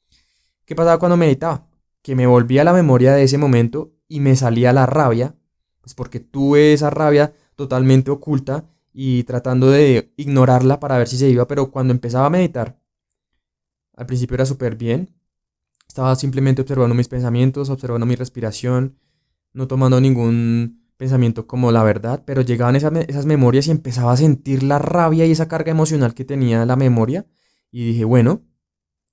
¿Qué 0.65 0.75
pasaba 0.75 0.99
cuando 0.99 1.17
meditaba? 1.17 1.67
Que 2.03 2.17
me 2.17 2.27
volvía 2.27 2.63
a 2.63 2.65
la 2.65 2.73
memoria 2.73 3.13
de 3.13 3.23
ese 3.23 3.39
momento 3.39 3.93
y 4.09 4.21
me 4.21 4.35
salía 4.35 4.73
la 4.73 4.87
rabia, 4.87 5.37
pues 5.81 5.95
porque 5.95 6.19
tuve 6.19 6.73
esa 6.73 6.91
rabia 6.91 7.35
totalmente 7.55 8.11
oculta 8.11 8.65
y 8.93 9.25
tratando 9.25 9.71
de 9.71 10.13
ignorarla 10.17 10.81
para 10.81 10.99
ver 10.99 11.09
si 11.09 11.17
se 11.17 11.29
iba, 11.29 11.47
pero 11.47 11.71
cuando 11.71 11.93
empezaba 11.93 12.27
a 12.27 12.31
meditar, 12.31 12.81
al 13.97 14.07
principio 14.07 14.35
era 14.35 14.47
súper 14.47 14.77
bien, 14.77 15.15
estaba 15.87 16.15
simplemente 16.17 16.63
observando 16.63 16.95
mis 16.95 17.09
pensamientos, 17.09 17.71
observando 17.71 18.07
mi 18.07 18.17
respiración, 18.17 18.99
no 19.53 19.67
tomando 19.67 20.01
ningún 20.01 20.85
pensamiento 20.97 21.47
como 21.47 21.73
la 21.73 21.83
verdad, 21.83 22.23
pero 22.27 22.43
llegaban 22.43 22.77
esas, 22.77 22.93
esas 23.09 23.27
memorias 23.27 23.67
y 23.67 23.71
empezaba 23.71 24.13
a 24.13 24.17
sentir 24.17 24.63
la 24.63 24.79
rabia 24.79 25.27
y 25.27 25.33
esa 25.33 25.49
carga 25.49 25.71
emocional 25.71 26.15
que 26.15 26.25
tenía 26.25 26.65
la 26.67 26.77
memoria 26.77 27.27
y 27.71 27.87
dije, 27.87 28.05
bueno, 28.05 28.43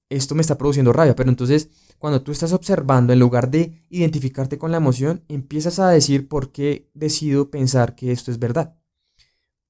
esto 0.09 0.35
me 0.35 0.41
está 0.41 0.57
produciendo 0.57 0.93
rabia, 0.93 1.15
pero 1.15 1.29
entonces 1.29 1.69
cuando 1.97 2.21
tú 2.21 2.31
estás 2.31 2.53
observando, 2.53 3.11
en 3.11 3.19
lugar 3.19 3.49
de 3.49 3.83
identificarte 3.89 4.57
con 4.57 4.71
la 4.71 4.77
emoción, 4.77 5.23
empiezas 5.27 5.79
a 5.79 5.89
decir 5.89 6.27
por 6.27 6.51
qué 6.51 6.89
decido 6.93 7.49
pensar 7.49 7.95
que 7.95 8.11
esto 8.11 8.31
es 8.31 8.39
verdad. 8.39 8.76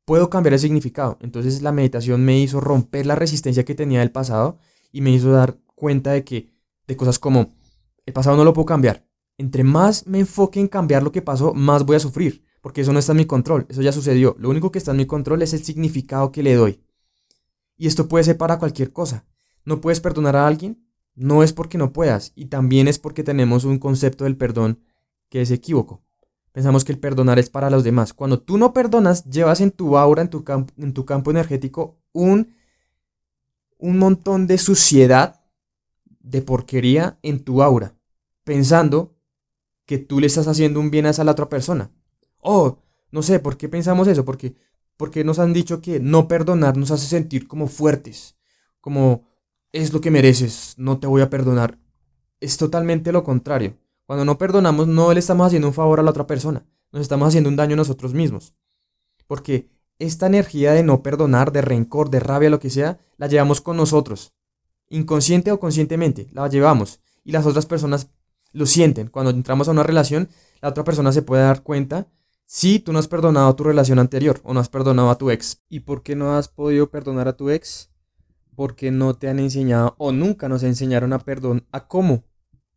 Puedo 0.08 0.32
cambiar 0.32 0.54
el 0.54 0.60
significado. 0.60 1.20
Entonces 1.22 1.62
la 1.62 1.72
meditación 1.72 2.26
me 2.26 2.40
hizo 2.40 2.60
romper 2.60 3.06
la 3.06 3.14
resistencia 3.14 3.64
que 3.64 3.76
tenía 3.76 4.00
del 4.00 4.12
pasado 4.12 4.58
y 4.92 5.02
me 5.02 5.12
hizo 5.12 5.30
dar 5.32 5.60
cuenta 5.76 6.14
de 6.14 6.24
que, 6.24 6.50
de 6.88 6.98
cosas 6.98 7.20
como, 7.20 7.54
el 8.08 8.14
pasado 8.14 8.38
no 8.38 8.44
lo 8.44 8.54
puedo 8.54 8.66
cambiar. 8.66 9.06
Entre 9.38 9.64
más 9.64 10.08
me 10.08 10.20
enfoque 10.20 10.60
en 10.60 10.68
cambiar 10.68 11.04
lo 11.04 11.12
que 11.12 11.22
pasó, 11.22 11.54
más 11.54 11.86
voy 11.86 11.98
a 11.98 12.00
sufrir, 12.00 12.44
porque 12.62 12.82
eso 12.82 12.94
no 12.94 13.00
está 13.00 13.12
en 13.12 13.18
mi 13.18 13.26
control, 13.26 13.68
eso 13.70 13.82
ya 13.82 13.92
sucedió. 13.92 14.36
Lo 14.40 14.50
único 14.50 14.72
que 14.72 14.80
está 14.80 14.92
en 14.92 14.98
mi 14.98 15.06
control 15.06 15.42
es 15.44 15.54
el 15.54 15.64
significado 15.64 16.32
que 16.32 16.42
le 16.42 16.56
doy. 16.56 16.82
Y 17.76 17.86
esto 17.86 18.08
puede 18.08 18.24
ser 18.24 18.38
para 18.38 18.58
cualquier 18.58 18.92
cosa. 18.92 19.26
¿No 19.66 19.82
puedes 19.82 20.00
perdonar 20.00 20.36
a 20.38 20.48
alguien? 20.48 20.88
no 21.18 21.42
es 21.42 21.52
porque 21.52 21.80
no 21.80 21.92
puedas, 21.94 22.32
y 22.36 22.46
también 22.46 22.88
es 22.88 23.00
porque 23.00 23.24
tenemos 23.24 23.66
un 23.66 23.80
concepto 23.80 24.24
del 24.24 24.38
perdón 24.38 24.84
que 25.30 25.42
es 25.42 25.50
equívoco. 25.50 26.04
Pensamos 26.58 26.84
que 26.84 26.92
el 26.92 26.98
perdonar 26.98 27.38
es 27.38 27.52
para 27.52 27.70
los 27.70 27.84
demás. 27.84 28.14
Cuando 28.14 28.40
tú 28.40 28.58
no 28.58 28.74
perdonas, 28.74 29.26
llevas 29.26 29.62
en 29.62 29.70
tu 29.70 29.96
aura, 29.96 30.24
en 30.24 30.32
tu, 30.32 30.44
campo, 30.44 30.74
en 30.80 30.92
tu 30.92 31.06
campo 31.06 31.30
energético, 31.30 32.00
un, 32.14 32.56
un 33.78 34.00
montón 34.00 34.48
de 34.48 34.58
suciedad, 34.58 35.40
de 36.20 36.42
porquería 36.42 37.20
en 37.22 37.44
tu 37.44 37.62
aura, 37.62 37.94
pensando 38.44 39.16
que 39.86 40.00
tú 40.00 40.20
le 40.20 40.26
estás 40.26 40.48
haciendo 40.48 40.80
un 40.80 40.90
bien 40.90 41.06
a 41.06 41.12
la 41.12 41.32
otra 41.32 41.48
persona. 41.48 41.92
Oh, 42.40 42.80
no 43.12 43.22
sé, 43.22 43.38
¿por 43.38 43.56
qué 43.56 43.70
pensamos 43.70 44.08
eso? 44.08 44.26
Porque, 44.26 44.56
porque 44.98 45.24
nos 45.24 45.38
han 45.38 45.54
dicho 45.54 45.80
que 45.80 46.00
no 46.00 46.28
perdonar 46.28 46.76
nos 46.76 46.90
hace 46.90 47.06
sentir 47.06 47.48
como 47.48 47.68
fuertes, 47.68 48.36
como 48.82 49.28
es 49.72 49.94
lo 49.94 50.02
que 50.02 50.10
mereces, 50.10 50.74
no 50.78 50.98
te 50.98 51.06
voy 51.06 51.22
a 51.22 51.30
perdonar. 51.30 51.78
Es 52.40 52.58
totalmente 52.58 53.12
lo 53.12 53.24
contrario. 53.24 53.78
Cuando 54.08 54.26
no 54.26 54.40
perdonamos, 54.40 54.88
no 54.88 55.14
le 55.14 55.20
estamos 55.20 55.46
haciendo 55.46 55.68
un 55.68 55.76
favor 55.76 56.00
a 56.00 56.04
la 56.04 56.10
otra 56.10 56.26
persona, 56.26 56.66
nos 56.92 57.04
estamos 57.04 57.28
haciendo 57.28 57.50
un 57.50 57.56
daño 57.56 57.74
a 57.74 57.78
nosotros 57.78 58.16
mismos. 58.16 58.56
Porque 59.28 59.70
esta 60.00 60.26
energía 60.26 60.72
de 60.72 60.82
no 60.82 61.04
perdonar, 61.04 61.52
de 61.52 61.62
rencor, 61.62 62.10
de 62.10 62.20
rabia, 62.20 62.50
lo 62.50 62.60
que 62.60 62.72
sea, 62.72 63.00
la 63.18 63.28
llevamos 63.28 63.62
con 63.62 63.78
nosotros. 63.78 64.34
Inconsciente 64.90 65.52
o 65.52 65.60
conscientemente, 65.60 66.30
la 66.32 66.48
llevamos. 66.48 67.02
Y 67.24 67.32
las 67.34 67.46
otras 67.46 67.68
personas 67.68 68.10
lo 68.52 68.66
sienten. 68.66 69.10
Cuando 69.10 69.30
entramos 69.30 69.68
a 69.68 69.72
una 69.72 69.84
relación, 69.84 70.30
la 70.62 70.70
otra 70.70 70.84
persona 70.84 71.12
se 71.12 71.22
puede 71.22 71.44
dar 71.44 71.62
cuenta 71.62 72.08
si 72.46 72.80
tú 72.80 72.94
no 72.94 73.00
has 73.00 73.08
perdonado 73.08 73.54
tu 73.56 73.66
relación 73.66 74.00
anterior 74.00 74.40
o 74.44 74.54
no 74.54 74.62
has 74.62 74.70
perdonado 74.70 75.12
a 75.12 75.18
tu 75.18 75.30
ex. 75.30 75.62
¿Y 75.70 75.82
por 75.82 76.02
qué 76.02 76.16
no 76.16 76.36
has 76.36 76.48
podido 76.48 76.90
perdonar 76.90 77.28
a 77.28 77.38
tu 77.38 77.52
ex? 77.52 77.92
porque 78.58 78.90
no 78.90 79.14
te 79.14 79.30
han 79.30 79.38
enseñado 79.38 79.94
o 80.00 80.12
nunca 80.12 80.50
nos 80.50 80.64
enseñaron 80.64 81.14
a 81.14 81.20
perdón 81.20 81.68
a 81.72 81.88
cómo 81.88 82.24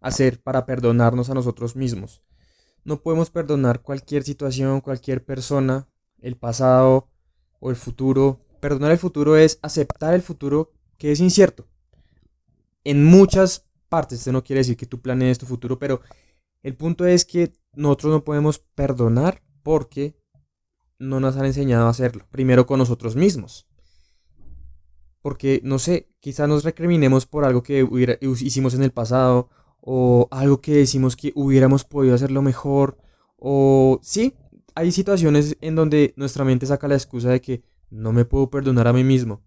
hacer 0.00 0.42
para 0.42 0.66
perdonarnos 0.66 1.30
a 1.30 1.34
nosotros 1.34 1.76
mismos. 1.76 2.22
No 2.84 3.02
podemos 3.02 3.30
perdonar 3.30 3.82
cualquier 3.82 4.22
situación, 4.22 4.80
cualquier 4.80 5.24
persona, 5.24 5.88
el 6.20 6.36
pasado 6.36 7.08
o 7.58 7.70
el 7.70 7.76
futuro. 7.76 8.40
Perdonar 8.60 8.92
el 8.92 8.98
futuro 8.98 9.36
es 9.36 9.58
aceptar 9.62 10.14
el 10.14 10.22
futuro 10.22 10.72
que 10.98 11.12
es 11.12 11.20
incierto. 11.20 11.66
En 12.84 13.04
muchas 13.04 13.66
partes, 13.88 14.20
esto 14.20 14.32
no 14.32 14.42
quiere 14.42 14.60
decir 14.60 14.76
que 14.76 14.86
tú 14.86 15.00
planees 15.00 15.38
tu 15.38 15.46
futuro, 15.46 15.78
pero 15.78 16.00
el 16.62 16.74
punto 16.76 17.06
es 17.06 17.24
que 17.24 17.52
nosotros 17.74 18.12
no 18.12 18.24
podemos 18.24 18.58
perdonar 18.58 19.42
porque 19.62 20.16
no 20.98 21.20
nos 21.20 21.36
han 21.36 21.46
enseñado 21.46 21.86
a 21.86 21.90
hacerlo. 21.90 22.26
Primero 22.30 22.66
con 22.66 22.78
nosotros 22.78 23.16
mismos 23.16 23.70
porque, 25.22 25.60
no 25.64 25.78
sé, 25.78 26.08
quizá 26.20 26.46
nos 26.46 26.64
recriminemos 26.64 27.26
por 27.26 27.44
algo 27.44 27.62
que 27.62 27.86
hicimos 28.20 28.74
en 28.74 28.82
el 28.82 28.90
pasado 28.90 29.50
o 29.80 30.28
algo 30.30 30.60
que 30.60 30.74
decimos 30.74 31.16
que 31.16 31.32
hubiéramos 31.34 31.84
podido 31.84 32.14
hacerlo 32.14 32.42
mejor 32.42 32.98
o 33.36 33.98
sí, 34.02 34.34
hay 34.74 34.92
situaciones 34.92 35.56
en 35.60 35.74
donde 35.74 36.14
nuestra 36.16 36.44
mente 36.44 36.66
saca 36.66 36.88
la 36.88 36.94
excusa 36.94 37.30
de 37.30 37.40
que 37.40 37.62
no 37.90 38.12
me 38.12 38.24
puedo 38.24 38.50
perdonar 38.50 38.86
a 38.86 38.92
mí 38.92 39.04
mismo. 39.04 39.42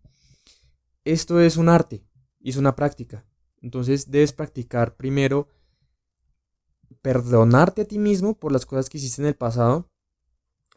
Esto 1.06 1.40
es 1.40 1.58
un 1.58 1.70
arte 1.70 2.04
es 2.44 2.58
una 2.58 2.76
práctica. 2.76 3.26
Entonces 3.62 4.12
debes 4.12 4.34
practicar 4.34 4.98
primero 4.98 5.48
perdonarte 7.02 7.84
a 7.84 7.86
ti 7.86 7.98
mismo 7.98 8.38
por 8.38 8.52
las 8.52 8.66
cosas 8.66 8.90
que 8.90 8.98
hiciste 8.98 9.22
en 9.22 9.30
el 9.30 9.36
pasado, 9.36 9.90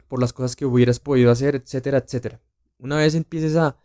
por 0.07 0.21
las 0.21 0.31
cosas 0.31 0.55
que 0.55 0.65
hubieras 0.65 0.99
podido 0.99 1.29
hacer, 1.29 1.55
etcétera, 1.55 1.97
etcétera. 1.97 2.41
Una 2.77 2.97
vez 2.97 3.15
empieces 3.15 3.55
a 3.57 3.77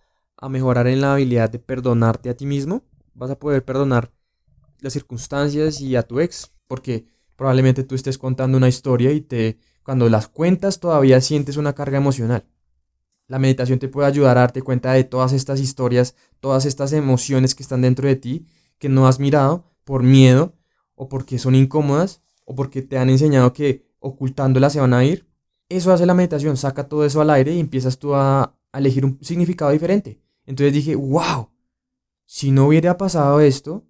a 0.43 0.49
mejorar 0.49 0.89
en 0.89 1.01
la 1.01 1.15
habilidad 1.15 1.49
de 1.51 1.61
perdonarte 1.61 2.29
a 2.29 2.37
ti 2.37 2.47
mismo, 2.47 2.83
vas 3.15 3.31
a 3.31 3.39
poder 3.39 3.65
perdonar 3.65 4.13
las 4.83 4.93
circunstancias 4.93 5.81
y 5.81 5.97
a 5.97 6.03
tu 6.03 6.21
ex, 6.21 6.53
porque 6.67 7.07
probablemente 7.37 7.85
tú 7.85 7.95
estés 7.95 8.19
contando 8.19 8.59
una 8.59 8.69
historia 8.69 9.13
y 9.13 9.21
te 9.21 9.59
cuando 9.83 10.09
las 10.09 10.29
cuentas 10.29 10.79
todavía 10.79 11.21
sientes 11.21 11.57
una 11.57 11.75
carga 11.75 11.99
emocional. 11.99 12.45
La 13.27 13.39
meditación 13.39 13.79
te 13.79 13.89
puede 13.89 14.09
ayudar 14.09 14.37
a 14.37 14.43
darte 14.43 14.63
cuenta 14.63 14.93
de 14.93 15.05
todas 15.05 15.33
estas 15.33 15.59
historias, 15.61 16.15
todas 16.41 16.67
estas 16.67 16.93
emociones 16.93 17.55
que 17.55 17.63
están 17.63 17.83
dentro 17.83 18.07
de 18.07 18.17
ti 18.17 18.47
que 18.79 18.89
no 18.89 19.07
has 19.07 19.19
mirado 19.19 19.65
por 19.85 20.03
miedo 20.03 20.55
o 20.95 21.09
porque 21.09 21.39
son 21.39 21.55
incómodas 21.55 22.21
o 22.45 22.55
porque 22.55 22.83
te 22.83 22.99
han 22.99 23.11
enseñado 23.11 23.53
que 23.53 23.87
ocultándolas 24.01 24.73
se 24.73 24.81
van 24.81 24.95
a 24.95 25.05
ir. 25.05 25.29
Eso 25.69 25.93
hace 25.93 26.05
la 26.05 26.15
meditación, 26.15 26.57
saca 26.57 26.89
todo 26.89 27.05
eso 27.05 27.21
al 27.21 27.31
aire 27.31 27.55
y 27.55 27.61
empiezas 27.61 27.99
tú 27.99 28.15
a, 28.15 28.57
a 28.73 28.79
elegir 28.79 29.05
un 29.05 29.19
significado 29.23 29.71
diferente. 29.71 30.21
Entonces 30.45 30.73
dije, 30.73 30.97
wow, 30.97 31.51
si 32.27 32.51
no 32.51 32.67
hubiera 32.67 32.97
pasado 32.97 33.41
esto, 33.41 33.85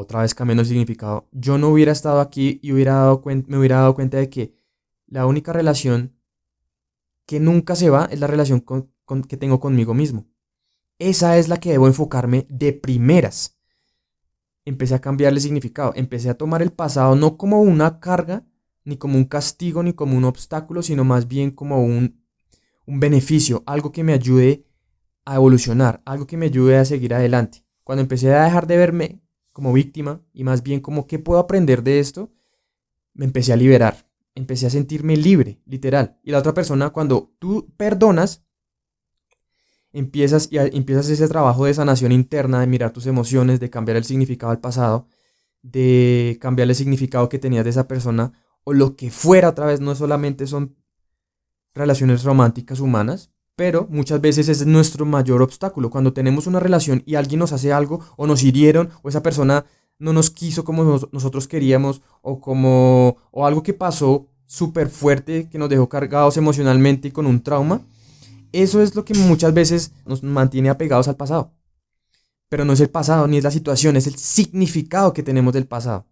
otra 0.00 0.22
vez 0.22 0.32
cambiando 0.32 0.62
el 0.62 0.68
significado, 0.68 1.28
yo 1.32 1.58
no 1.58 1.70
hubiera 1.70 1.90
estado 1.90 2.20
aquí 2.20 2.60
y 2.62 2.72
hubiera 2.72 2.94
dado 2.94 3.20
me 3.24 3.58
hubiera 3.58 3.78
dado 3.78 3.96
cuenta 3.96 4.16
de 4.16 4.30
que 4.30 4.54
la 5.08 5.26
única 5.26 5.52
relación 5.52 6.14
que 7.26 7.40
nunca 7.40 7.74
se 7.74 7.90
va 7.90 8.04
es 8.04 8.20
la 8.20 8.28
relación 8.28 8.64
que 9.28 9.36
tengo 9.36 9.58
conmigo 9.58 9.94
mismo. 9.94 10.28
Esa 11.00 11.36
es 11.36 11.48
la 11.48 11.58
que 11.58 11.72
debo 11.72 11.88
enfocarme 11.88 12.46
de 12.48 12.72
primeras. 12.72 13.58
Empecé 14.64 14.94
a 14.94 15.00
cambiarle 15.00 15.40
significado, 15.40 15.92
empecé 15.96 16.30
a 16.30 16.38
tomar 16.38 16.62
el 16.62 16.70
pasado 16.70 17.16
no 17.16 17.36
como 17.36 17.60
una 17.60 17.98
carga, 17.98 18.46
ni 18.84 18.98
como 18.98 19.18
un 19.18 19.24
castigo, 19.24 19.82
ni 19.82 19.94
como 19.94 20.16
un 20.16 20.24
obstáculo, 20.24 20.80
sino 20.82 21.02
más 21.02 21.26
bien 21.26 21.50
como 21.50 21.84
un, 21.84 22.22
un 22.86 23.00
beneficio, 23.00 23.64
algo 23.66 23.90
que 23.90 24.04
me 24.04 24.12
ayude 24.12 24.64
a 25.24 25.34
evolucionar, 25.34 26.02
algo 26.04 26.28
que 26.28 26.36
me 26.36 26.46
ayude 26.46 26.76
a 26.76 26.84
seguir 26.84 27.14
adelante. 27.14 27.64
Cuando 27.82 28.02
empecé 28.02 28.32
a 28.32 28.44
dejar 28.44 28.68
de 28.68 28.76
verme 28.76 29.22
como 29.58 29.72
víctima 29.72 30.22
y 30.32 30.44
más 30.44 30.62
bien 30.62 30.78
como 30.78 31.08
qué 31.08 31.18
puedo 31.18 31.40
aprender 31.40 31.82
de 31.82 31.98
esto, 31.98 32.30
me 33.12 33.24
empecé 33.24 33.52
a 33.52 33.56
liberar, 33.56 34.08
empecé 34.36 34.68
a 34.68 34.70
sentirme 34.70 35.16
libre, 35.16 35.60
literal. 35.66 36.16
Y 36.22 36.30
la 36.30 36.38
otra 36.38 36.54
persona, 36.54 36.90
cuando 36.90 37.34
tú 37.40 37.68
perdonas, 37.76 38.44
empiezas, 39.92 40.46
y 40.52 40.58
empiezas 40.58 41.08
ese 41.08 41.26
trabajo 41.26 41.64
de 41.64 41.74
sanación 41.74 42.12
interna, 42.12 42.60
de 42.60 42.68
mirar 42.68 42.92
tus 42.92 43.08
emociones, 43.08 43.58
de 43.58 43.68
cambiar 43.68 43.96
el 43.96 44.04
significado 44.04 44.52
del 44.52 44.60
pasado, 44.60 45.08
de 45.62 46.38
cambiar 46.40 46.68
el 46.68 46.76
significado 46.76 47.28
que 47.28 47.40
tenías 47.40 47.64
de 47.64 47.70
esa 47.70 47.88
persona, 47.88 48.34
o 48.62 48.72
lo 48.72 48.94
que 48.94 49.10
fuera 49.10 49.48
otra 49.48 49.66
vez, 49.66 49.80
no 49.80 49.96
solamente 49.96 50.46
son 50.46 50.76
relaciones 51.74 52.22
románticas 52.22 52.78
humanas, 52.78 53.32
pero 53.58 53.88
muchas 53.90 54.20
veces 54.20 54.48
es 54.48 54.64
nuestro 54.66 55.04
mayor 55.04 55.42
obstáculo. 55.42 55.90
Cuando 55.90 56.12
tenemos 56.12 56.46
una 56.46 56.60
relación 56.60 57.02
y 57.06 57.16
alguien 57.16 57.40
nos 57.40 57.52
hace 57.52 57.72
algo 57.72 57.98
o 58.16 58.24
nos 58.24 58.44
hirieron 58.44 58.90
o 59.02 59.08
esa 59.08 59.20
persona 59.20 59.64
no 59.98 60.12
nos 60.12 60.30
quiso 60.30 60.62
como 60.62 61.00
nosotros 61.10 61.48
queríamos 61.48 62.00
o 62.22 62.40
como 62.40 63.16
o 63.32 63.46
algo 63.46 63.64
que 63.64 63.74
pasó 63.74 64.28
súper 64.46 64.88
fuerte 64.88 65.48
que 65.48 65.58
nos 65.58 65.68
dejó 65.68 65.88
cargados 65.88 66.36
emocionalmente 66.36 67.08
y 67.08 67.10
con 67.10 67.26
un 67.26 67.42
trauma, 67.42 67.80
eso 68.52 68.80
es 68.80 68.94
lo 68.94 69.04
que 69.04 69.14
muchas 69.14 69.52
veces 69.52 69.90
nos 70.06 70.22
mantiene 70.22 70.70
apegados 70.70 71.08
al 71.08 71.16
pasado. 71.16 71.50
Pero 72.48 72.64
no 72.64 72.74
es 72.74 72.80
el 72.80 72.90
pasado 72.90 73.26
ni 73.26 73.38
es 73.38 73.44
la 73.44 73.50
situación, 73.50 73.96
es 73.96 74.06
el 74.06 74.14
significado 74.14 75.12
que 75.12 75.24
tenemos 75.24 75.52
del 75.52 75.66
pasado. 75.66 76.06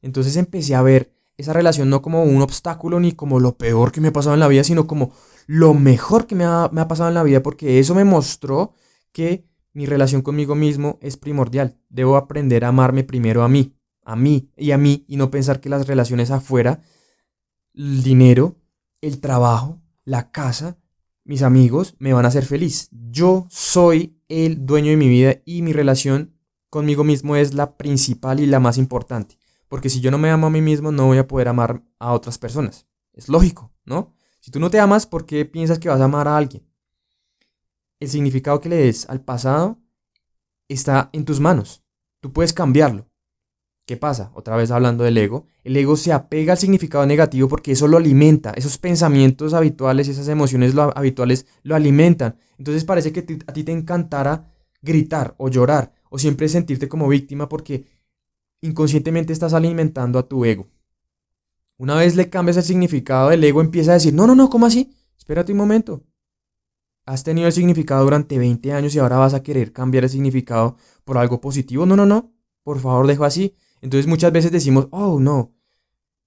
Entonces 0.00 0.34
empecé 0.34 0.74
a 0.74 0.82
ver 0.82 1.12
esa 1.36 1.52
relación 1.52 1.88
no 1.88 2.02
como 2.02 2.24
un 2.24 2.42
obstáculo 2.42 2.98
ni 2.98 3.12
como 3.12 3.38
lo 3.38 3.56
peor 3.56 3.92
que 3.92 4.00
me 4.00 4.08
ha 4.08 4.12
pasado 4.12 4.34
en 4.34 4.40
la 4.40 4.48
vida, 4.48 4.64
sino 4.64 4.88
como 4.88 5.12
lo 5.46 5.74
mejor 5.74 6.26
que 6.26 6.34
me 6.34 6.44
ha, 6.44 6.70
pasado 6.88 7.08
en 7.08 7.14
la 7.14 7.22
vida, 7.22 7.42
porque 7.42 7.78
eso 7.78 7.94
me 7.94 8.04
mostró 8.04 8.74
que 9.12 9.46
mi 9.72 9.86
relación 9.86 10.22
conmigo 10.22 10.54
mismo 10.54 10.98
es 11.00 11.16
primordial. 11.16 11.78
Debo 11.88 12.16
aprender 12.16 12.64
a 12.64 12.68
amarme 12.68 13.04
primero 13.04 13.42
a 13.42 13.48
mí, 13.48 13.74
a 14.04 14.16
mí 14.16 14.50
y 14.56 14.72
a 14.72 14.78
mí, 14.78 15.04
y 15.08 15.16
no 15.16 15.30
pensar 15.30 15.60
que 15.60 15.68
las 15.68 15.86
relaciones 15.86 16.30
afuera, 16.30 16.82
el 17.74 18.02
dinero, 18.02 18.56
el 19.00 19.20
trabajo, 19.20 19.80
la 20.04 20.30
casa, 20.30 20.78
mis 21.24 21.42
amigos, 21.42 21.94
me 21.98 22.12
van 22.12 22.24
a 22.24 22.28
hacer 22.28 22.44
feliz. 22.44 22.88
Yo 22.90 23.46
soy 23.48 24.18
el 24.28 24.66
dueño 24.66 24.90
de 24.90 24.96
mi 24.96 25.08
vida 25.08 25.36
y 25.44 25.62
mi 25.62 25.72
relación 25.72 26.34
conmigo 26.70 27.04
mismo 27.04 27.36
es 27.36 27.54
la 27.54 27.76
principal 27.76 28.40
y 28.40 28.46
la 28.46 28.60
más 28.60 28.78
importante. 28.78 29.38
Porque 29.68 29.88
si 29.88 30.00
yo 30.00 30.10
no 30.10 30.18
me 30.18 30.30
amo 30.30 30.46
a 30.46 30.50
mí 30.50 30.60
mismo, 30.60 30.92
no 30.92 31.06
voy 31.06 31.18
a 31.18 31.26
poder 31.26 31.48
amar 31.48 31.82
a 31.98 32.12
otras 32.12 32.38
personas. 32.38 32.86
Es 33.12 33.28
lógico, 33.28 33.72
¿no? 33.84 34.14
Si 34.42 34.50
tú 34.50 34.58
no 34.58 34.70
te 34.70 34.80
amas, 34.80 35.06
¿por 35.06 35.24
qué 35.24 35.44
piensas 35.44 35.78
que 35.78 35.88
vas 35.88 36.00
a 36.00 36.04
amar 36.04 36.26
a 36.26 36.36
alguien? 36.36 36.66
El 38.00 38.08
significado 38.08 38.60
que 38.60 38.68
le 38.68 38.74
des 38.74 39.08
al 39.08 39.20
pasado 39.20 39.78
está 40.66 41.10
en 41.12 41.24
tus 41.24 41.38
manos. 41.38 41.84
Tú 42.18 42.32
puedes 42.32 42.52
cambiarlo. 42.52 43.08
¿Qué 43.86 43.96
pasa? 43.96 44.32
Otra 44.34 44.56
vez 44.56 44.72
hablando 44.72 45.04
del 45.04 45.16
ego. 45.16 45.46
El 45.62 45.76
ego 45.76 45.96
se 45.96 46.12
apega 46.12 46.54
al 46.54 46.58
significado 46.58 47.06
negativo 47.06 47.46
porque 47.46 47.70
eso 47.70 47.86
lo 47.86 47.98
alimenta. 47.98 48.50
Esos 48.50 48.78
pensamientos 48.78 49.54
habituales, 49.54 50.08
esas 50.08 50.26
emociones 50.26 50.74
habituales 50.76 51.46
lo 51.62 51.76
alimentan. 51.76 52.36
Entonces 52.58 52.84
parece 52.84 53.12
que 53.12 53.20
a 53.46 53.52
ti 53.52 53.62
te 53.62 53.70
encantara 53.70 54.52
gritar 54.80 55.36
o 55.38 55.50
llorar 55.50 55.92
o 56.10 56.18
siempre 56.18 56.48
sentirte 56.48 56.88
como 56.88 57.06
víctima 57.06 57.48
porque 57.48 57.86
inconscientemente 58.60 59.32
estás 59.32 59.52
alimentando 59.52 60.18
a 60.18 60.26
tu 60.26 60.44
ego. 60.44 60.66
Una 61.82 61.96
vez 61.96 62.14
le 62.14 62.30
cambias 62.30 62.56
el 62.56 62.62
significado 62.62 63.30
del 63.30 63.42
ego, 63.42 63.60
empieza 63.60 63.90
a 63.90 63.94
decir, 63.94 64.14
no, 64.14 64.24
no, 64.24 64.36
no, 64.36 64.48
¿cómo 64.48 64.66
así? 64.66 64.94
Espérate 65.18 65.50
un 65.50 65.58
momento. 65.58 66.04
Has 67.06 67.24
tenido 67.24 67.48
el 67.48 67.52
significado 67.52 68.04
durante 68.04 68.38
20 68.38 68.72
años 68.72 68.94
y 68.94 69.00
ahora 69.00 69.16
vas 69.16 69.34
a 69.34 69.42
querer 69.42 69.72
cambiar 69.72 70.04
el 70.04 70.10
significado 70.10 70.76
por 71.02 71.18
algo 71.18 71.40
positivo. 71.40 71.84
No, 71.84 71.96
no, 71.96 72.06
no. 72.06 72.32
Por 72.62 72.78
favor, 72.78 73.08
dejo 73.08 73.24
así. 73.24 73.56
Entonces 73.80 74.06
muchas 74.06 74.30
veces 74.30 74.52
decimos, 74.52 74.86
oh, 74.92 75.18
no. 75.18 75.56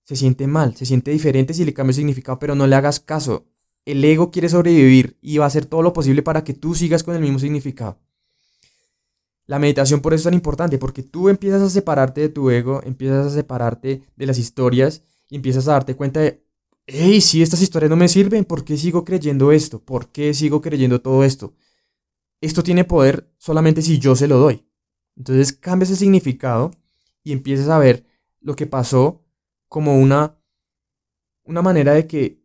Se 0.04 0.18
siente 0.18 0.46
mal, 0.46 0.76
se 0.76 0.86
siente 0.86 1.12
diferente 1.12 1.54
si 1.54 1.64
le 1.64 1.74
cambia 1.74 1.92
el 1.92 1.96
significado, 1.96 2.38
pero 2.38 2.54
no 2.54 2.68
le 2.68 2.76
hagas 2.76 3.00
caso. 3.00 3.46
El 3.86 4.04
ego 4.04 4.32
quiere 4.32 4.50
sobrevivir 4.50 5.18
y 5.22 5.38
va 5.38 5.46
a 5.46 5.48
hacer 5.48 5.68
todo 5.68 5.82
lo 5.82 5.94
posible 5.94 6.22
para 6.22 6.44
que 6.44 6.54
tú 6.54 6.76
sigas 6.76 7.02
con 7.02 7.16
el 7.16 7.22
mismo 7.22 7.40
significado. 7.40 8.02
La 9.46 9.60
meditación 9.60 10.02
por 10.02 10.14
eso 10.14 10.20
es 10.20 10.26
tan 10.26 10.34
importante, 10.34 10.78
porque 10.78 11.02
tú 11.02 11.30
empiezas 11.30 11.62
a 11.62 11.70
separarte 11.70 12.20
de 12.20 12.28
tu 12.28 12.50
ego, 12.50 12.82
empiezas 12.84 13.28
a 13.28 13.30
separarte 13.30 14.04
de 14.18 14.26
las 14.26 14.38
historias 14.38 15.02
y 15.29 15.36
empiezas 15.36 15.67
a 15.67 15.74
darte 15.74 15.96
cuenta 15.96 16.20
de, 16.20 16.46
hey, 16.86 17.22
si 17.22 17.41
estas 17.41 17.62
historias 17.62 17.89
no 17.89 17.96
me 17.96 18.08
sirven, 18.08 18.46
¿por 18.46 18.63
qué 18.63 18.77
sigo 18.77 19.03
creyendo 19.03 19.51
esto? 19.51 19.84
¿Por 19.84 20.12
qué 20.12 20.34
sigo 20.34 20.62
creyendo 20.62 21.01
todo 21.01 21.24
esto? 21.24 21.55
Esto 22.41 22.63
tiene 22.63 22.84
poder 22.84 23.34
solamente 23.38 23.82
si 23.82 24.00
yo 24.00 24.15
se 24.15 24.27
lo 24.27 24.38
doy. 24.38 24.67
Entonces 25.15 25.53
cambias 25.53 25.89
el 25.89 25.98
significado 25.98 26.72
y 27.24 27.32
empiezas 27.32 27.70
a 27.70 27.79
ver 27.79 28.05
lo 28.39 28.55
que 28.55 28.67
pasó 28.67 29.24
como 29.67 29.98
una, 29.98 30.38
una 31.44 31.62
manera 31.62 31.94
de 31.94 32.05
que 32.08 32.44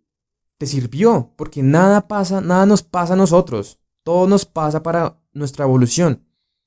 te 0.56 0.66
sirvió, 0.66 1.32
porque 1.36 1.62
nada 1.62 2.06
pasa, 2.06 2.40
nada 2.40 2.66
nos 2.66 2.82
pasa 2.82 3.14
a 3.14 3.16
nosotros, 3.16 3.80
todo 4.02 4.26
nos 4.26 4.44
pasa 4.44 4.82
para 4.82 5.20
nuestra 5.32 5.64
evolución. 5.64 6.26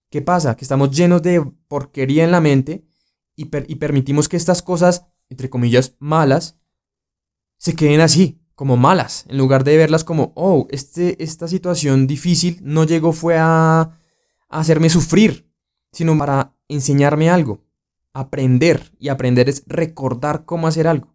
¿Qué 0.09 0.21
pasa? 0.21 0.55
Que 0.55 0.65
estamos 0.65 0.95
llenos 0.95 1.21
de 1.21 1.41
porquería 1.67 2.23
en 2.23 2.31
la 2.31 2.41
mente 2.41 2.85
y, 3.35 3.43
y 3.67 3.75
permitimos 3.75 4.29
que 4.29 4.37
estas 4.37 4.61
cosas, 4.61 5.05
entre 5.29 5.49
comillas, 5.49 5.95
malas, 5.99 6.57
se 7.57 7.75
queden 7.75 8.01
así, 8.01 8.43
como 8.55 8.77
malas, 8.77 9.25
en 9.29 9.37
lugar 9.37 9.63
de 9.63 9.77
verlas 9.77 10.03
como, 10.03 10.31
oh, 10.35 10.67
este, 10.69 11.21
esta 11.23 11.47
situación 11.47 12.07
difícil 12.07 12.59
no 12.61 12.83
llegó 12.83 13.11
fue 13.13 13.37
a, 13.37 13.97
hacerme 14.49 14.89
sufrir, 14.89 15.49
sino 15.91 16.17
para 16.17 16.55
enseñarme 16.67 17.29
algo, 17.29 17.63
aprender, 18.13 18.91
y 18.99 19.09
aprender 19.09 19.49
es 19.49 19.63
recordar 19.65 20.45
cómo 20.45 20.67
hacer 20.67 20.87
algo. 20.87 21.13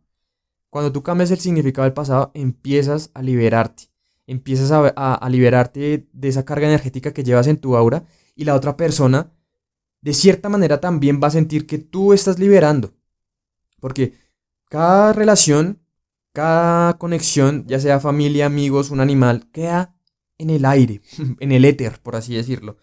Cuando 0.71 0.93
tú 0.93 1.03
cambias 1.03 1.31
el 1.31 1.39
significado 1.39 1.85
del 1.85 1.95
pasado, 1.95 2.33
empiezas 2.35 3.11
a 3.15 3.23
liberarte, 3.23 3.85
empiezas 4.27 4.73
a, 4.73 4.93
a, 4.97 5.15
a 5.15 5.29
liberarte 5.31 6.09
de 6.13 6.29
esa 6.29 6.45
carga 6.45 6.67
energética 6.67 7.13
que 7.13 7.23
llevas 7.23 7.47
en 7.47 7.59
tu 7.59 7.77
aura 7.77 8.05
y 8.35 8.45
la 8.45 8.55
otra 8.55 8.77
persona, 8.77 9.33
de 10.01 10.13
cierta 10.13 10.49
manera 10.49 10.81
también 10.81 11.21
va 11.23 11.29
a 11.29 11.33
sentir 11.33 11.67
que 11.67 11.79
tú 11.79 12.13
estás 12.13 12.39
liberando. 12.39 12.93
Porque 13.81 14.15
cada 14.69 15.13
relación, 15.13 15.81
cada 16.33 16.99
conexión, 16.99 17.65
ya 17.67 17.81
sea 17.81 18.01
familia, 18.01 18.47
amigos, 18.47 18.91
un 18.91 19.01
animal, 19.01 19.51
queda 19.53 19.95
en 20.39 20.51
el 20.51 20.65
aire, 20.65 21.03
en 21.41 21.53
el 21.53 21.65
éter, 21.65 22.01
por 22.03 22.17
así 22.17 22.35
decirlo. 22.35 22.77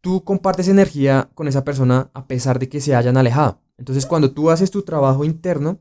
Tú 0.00 0.24
compartes 0.24 0.68
energía 0.68 1.30
con 1.34 1.48
esa 1.48 1.64
persona 1.64 2.10
a 2.14 2.26
pesar 2.26 2.58
de 2.58 2.68
que 2.68 2.80
se 2.80 2.94
hayan 2.94 3.16
alejado. 3.16 3.60
Entonces 3.76 4.06
cuando 4.06 4.32
tú 4.32 4.50
haces 4.50 4.70
tu 4.70 4.82
trabajo 4.82 5.24
interno 5.24 5.80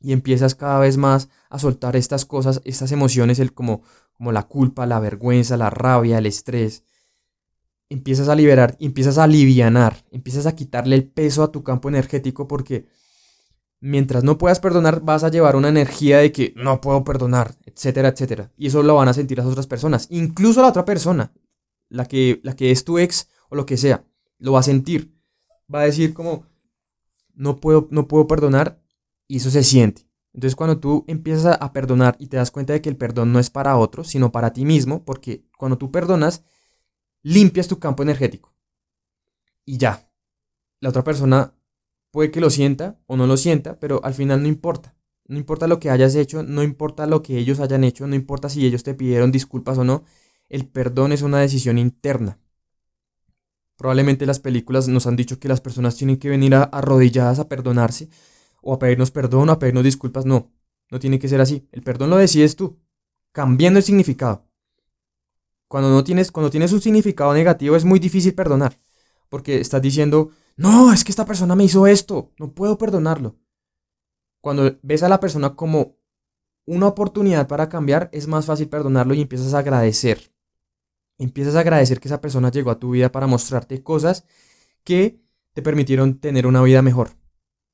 y 0.00 0.12
empiezas 0.12 0.54
cada 0.54 0.78
vez 0.78 0.96
más 0.96 1.28
a 1.48 1.58
soltar 1.58 1.96
estas 1.96 2.24
cosas, 2.24 2.60
estas 2.64 2.92
emociones, 2.92 3.38
el, 3.38 3.52
como, 3.52 3.82
como 4.14 4.32
la 4.32 4.44
culpa, 4.44 4.86
la 4.86 5.00
vergüenza, 5.00 5.56
la 5.56 5.70
rabia, 5.70 6.18
el 6.18 6.26
estrés, 6.26 6.84
empiezas 7.90 8.28
a 8.28 8.36
liberar, 8.36 8.76
empiezas 8.80 9.18
a 9.18 9.24
alivianar, 9.24 10.04
empiezas 10.10 10.46
a 10.46 10.54
quitarle 10.54 10.96
el 10.96 11.06
peso 11.06 11.42
a 11.42 11.52
tu 11.52 11.62
campo 11.62 11.88
energético 11.88 12.48
porque 12.48 12.86
mientras 13.80 14.22
no 14.24 14.38
puedas 14.38 14.60
perdonar 14.60 15.02
vas 15.02 15.24
a 15.24 15.30
llevar 15.30 15.56
una 15.56 15.68
energía 15.68 16.18
de 16.18 16.32
que 16.32 16.54
no 16.56 16.80
puedo 16.80 17.02
perdonar, 17.04 17.56
etcétera, 17.66 18.08
etcétera. 18.08 18.52
Y 18.56 18.68
eso 18.68 18.82
lo 18.82 18.94
van 18.94 19.08
a 19.08 19.12
sentir 19.12 19.38
las 19.38 19.46
otras 19.46 19.66
personas, 19.66 20.06
incluso 20.08 20.62
la 20.62 20.68
otra 20.68 20.84
persona, 20.84 21.32
la 21.88 22.06
que, 22.06 22.40
la 22.44 22.54
que 22.54 22.70
es 22.70 22.84
tu 22.84 22.98
ex 22.98 23.28
o 23.50 23.56
lo 23.56 23.66
que 23.66 23.76
sea, 23.76 24.06
lo 24.38 24.52
va 24.52 24.60
a 24.60 24.64
sentir. 24.64 25.12
Va 25.72 25.80
a 25.80 25.84
decir 25.84 26.14
como, 26.14 26.46
no 27.34 27.56
puedo, 27.56 27.88
no 27.90 28.06
puedo 28.06 28.26
perdonar 28.28 28.80
y 29.26 29.38
eso 29.38 29.50
se 29.50 29.64
siente. 29.64 30.06
Entonces 30.32 30.54
cuando 30.54 30.78
tú 30.78 31.04
empiezas 31.08 31.58
a 31.60 31.72
perdonar 31.72 32.14
y 32.20 32.28
te 32.28 32.36
das 32.36 32.52
cuenta 32.52 32.72
de 32.72 32.80
que 32.80 32.88
el 32.88 32.96
perdón 32.96 33.32
no 33.32 33.40
es 33.40 33.50
para 33.50 33.76
otros, 33.76 34.06
sino 34.06 34.30
para 34.30 34.52
ti 34.52 34.64
mismo, 34.64 35.04
porque 35.04 35.44
cuando 35.56 35.76
tú 35.76 35.90
perdonas, 35.90 36.44
limpias 37.22 37.68
tu 37.68 37.78
campo 37.78 38.02
energético. 38.02 38.54
Y 39.64 39.78
ya. 39.78 40.10
La 40.80 40.88
otra 40.88 41.04
persona 41.04 41.54
puede 42.10 42.30
que 42.30 42.40
lo 42.40 42.50
sienta 42.50 42.98
o 43.06 43.16
no 43.16 43.26
lo 43.26 43.36
sienta, 43.36 43.78
pero 43.78 44.00
al 44.04 44.14
final 44.14 44.42
no 44.42 44.48
importa. 44.48 44.96
No 45.26 45.38
importa 45.38 45.68
lo 45.68 45.78
que 45.78 45.90
hayas 45.90 46.14
hecho, 46.16 46.42
no 46.42 46.62
importa 46.62 47.06
lo 47.06 47.22
que 47.22 47.38
ellos 47.38 47.60
hayan 47.60 47.84
hecho, 47.84 48.06
no 48.06 48.16
importa 48.16 48.48
si 48.48 48.66
ellos 48.66 48.82
te 48.82 48.94
pidieron 48.94 49.30
disculpas 49.30 49.78
o 49.78 49.84
no. 49.84 50.04
El 50.48 50.66
perdón 50.66 51.12
es 51.12 51.22
una 51.22 51.38
decisión 51.38 51.78
interna. 51.78 52.38
Probablemente 53.76 54.26
las 54.26 54.40
películas 54.40 54.88
nos 54.88 55.06
han 55.06 55.16
dicho 55.16 55.38
que 55.38 55.48
las 55.48 55.60
personas 55.60 55.96
tienen 55.96 56.18
que 56.18 56.28
venir 56.28 56.54
arrodilladas 56.54 57.38
a 57.38 57.48
perdonarse 57.48 58.10
o 58.60 58.74
a 58.74 58.78
pedirnos 58.78 59.10
perdón 59.10 59.48
o 59.48 59.52
a 59.52 59.58
pedirnos 59.58 59.84
disculpas. 59.84 60.26
No, 60.26 60.50
no 60.90 60.98
tiene 60.98 61.18
que 61.18 61.28
ser 61.28 61.40
así. 61.40 61.68
El 61.72 61.82
perdón 61.82 62.10
lo 62.10 62.16
decides 62.16 62.56
tú, 62.56 62.78
cambiando 63.32 63.78
el 63.78 63.84
significado. 63.84 64.49
Cuando 65.70 65.88
no 65.88 66.02
tienes, 66.02 66.32
cuando 66.32 66.50
tienes 66.50 66.72
un 66.72 66.80
significado 66.80 67.32
negativo 67.32 67.76
es 67.76 67.84
muy 67.84 68.00
difícil 68.00 68.34
perdonar. 68.34 68.80
Porque 69.28 69.60
estás 69.60 69.80
diciendo, 69.80 70.30
no, 70.56 70.92
es 70.92 71.04
que 71.04 71.12
esta 71.12 71.24
persona 71.24 71.54
me 71.54 71.62
hizo 71.62 71.86
esto, 71.86 72.32
no 72.40 72.52
puedo 72.52 72.76
perdonarlo. 72.76 73.36
Cuando 74.40 74.80
ves 74.82 75.04
a 75.04 75.08
la 75.08 75.20
persona 75.20 75.54
como 75.54 75.96
una 76.66 76.88
oportunidad 76.88 77.46
para 77.46 77.68
cambiar, 77.68 78.10
es 78.12 78.26
más 78.26 78.46
fácil 78.46 78.68
perdonarlo 78.68 79.14
y 79.14 79.20
empiezas 79.20 79.54
a 79.54 79.60
agradecer. 79.60 80.34
Empiezas 81.18 81.54
a 81.54 81.60
agradecer 81.60 82.00
que 82.00 82.08
esa 82.08 82.20
persona 82.20 82.50
llegó 82.50 82.72
a 82.72 82.80
tu 82.80 82.90
vida 82.90 83.12
para 83.12 83.28
mostrarte 83.28 83.80
cosas 83.84 84.24
que 84.82 85.22
te 85.52 85.62
permitieron 85.62 86.18
tener 86.18 86.48
una 86.48 86.62
vida 86.62 86.82
mejor. 86.82 87.10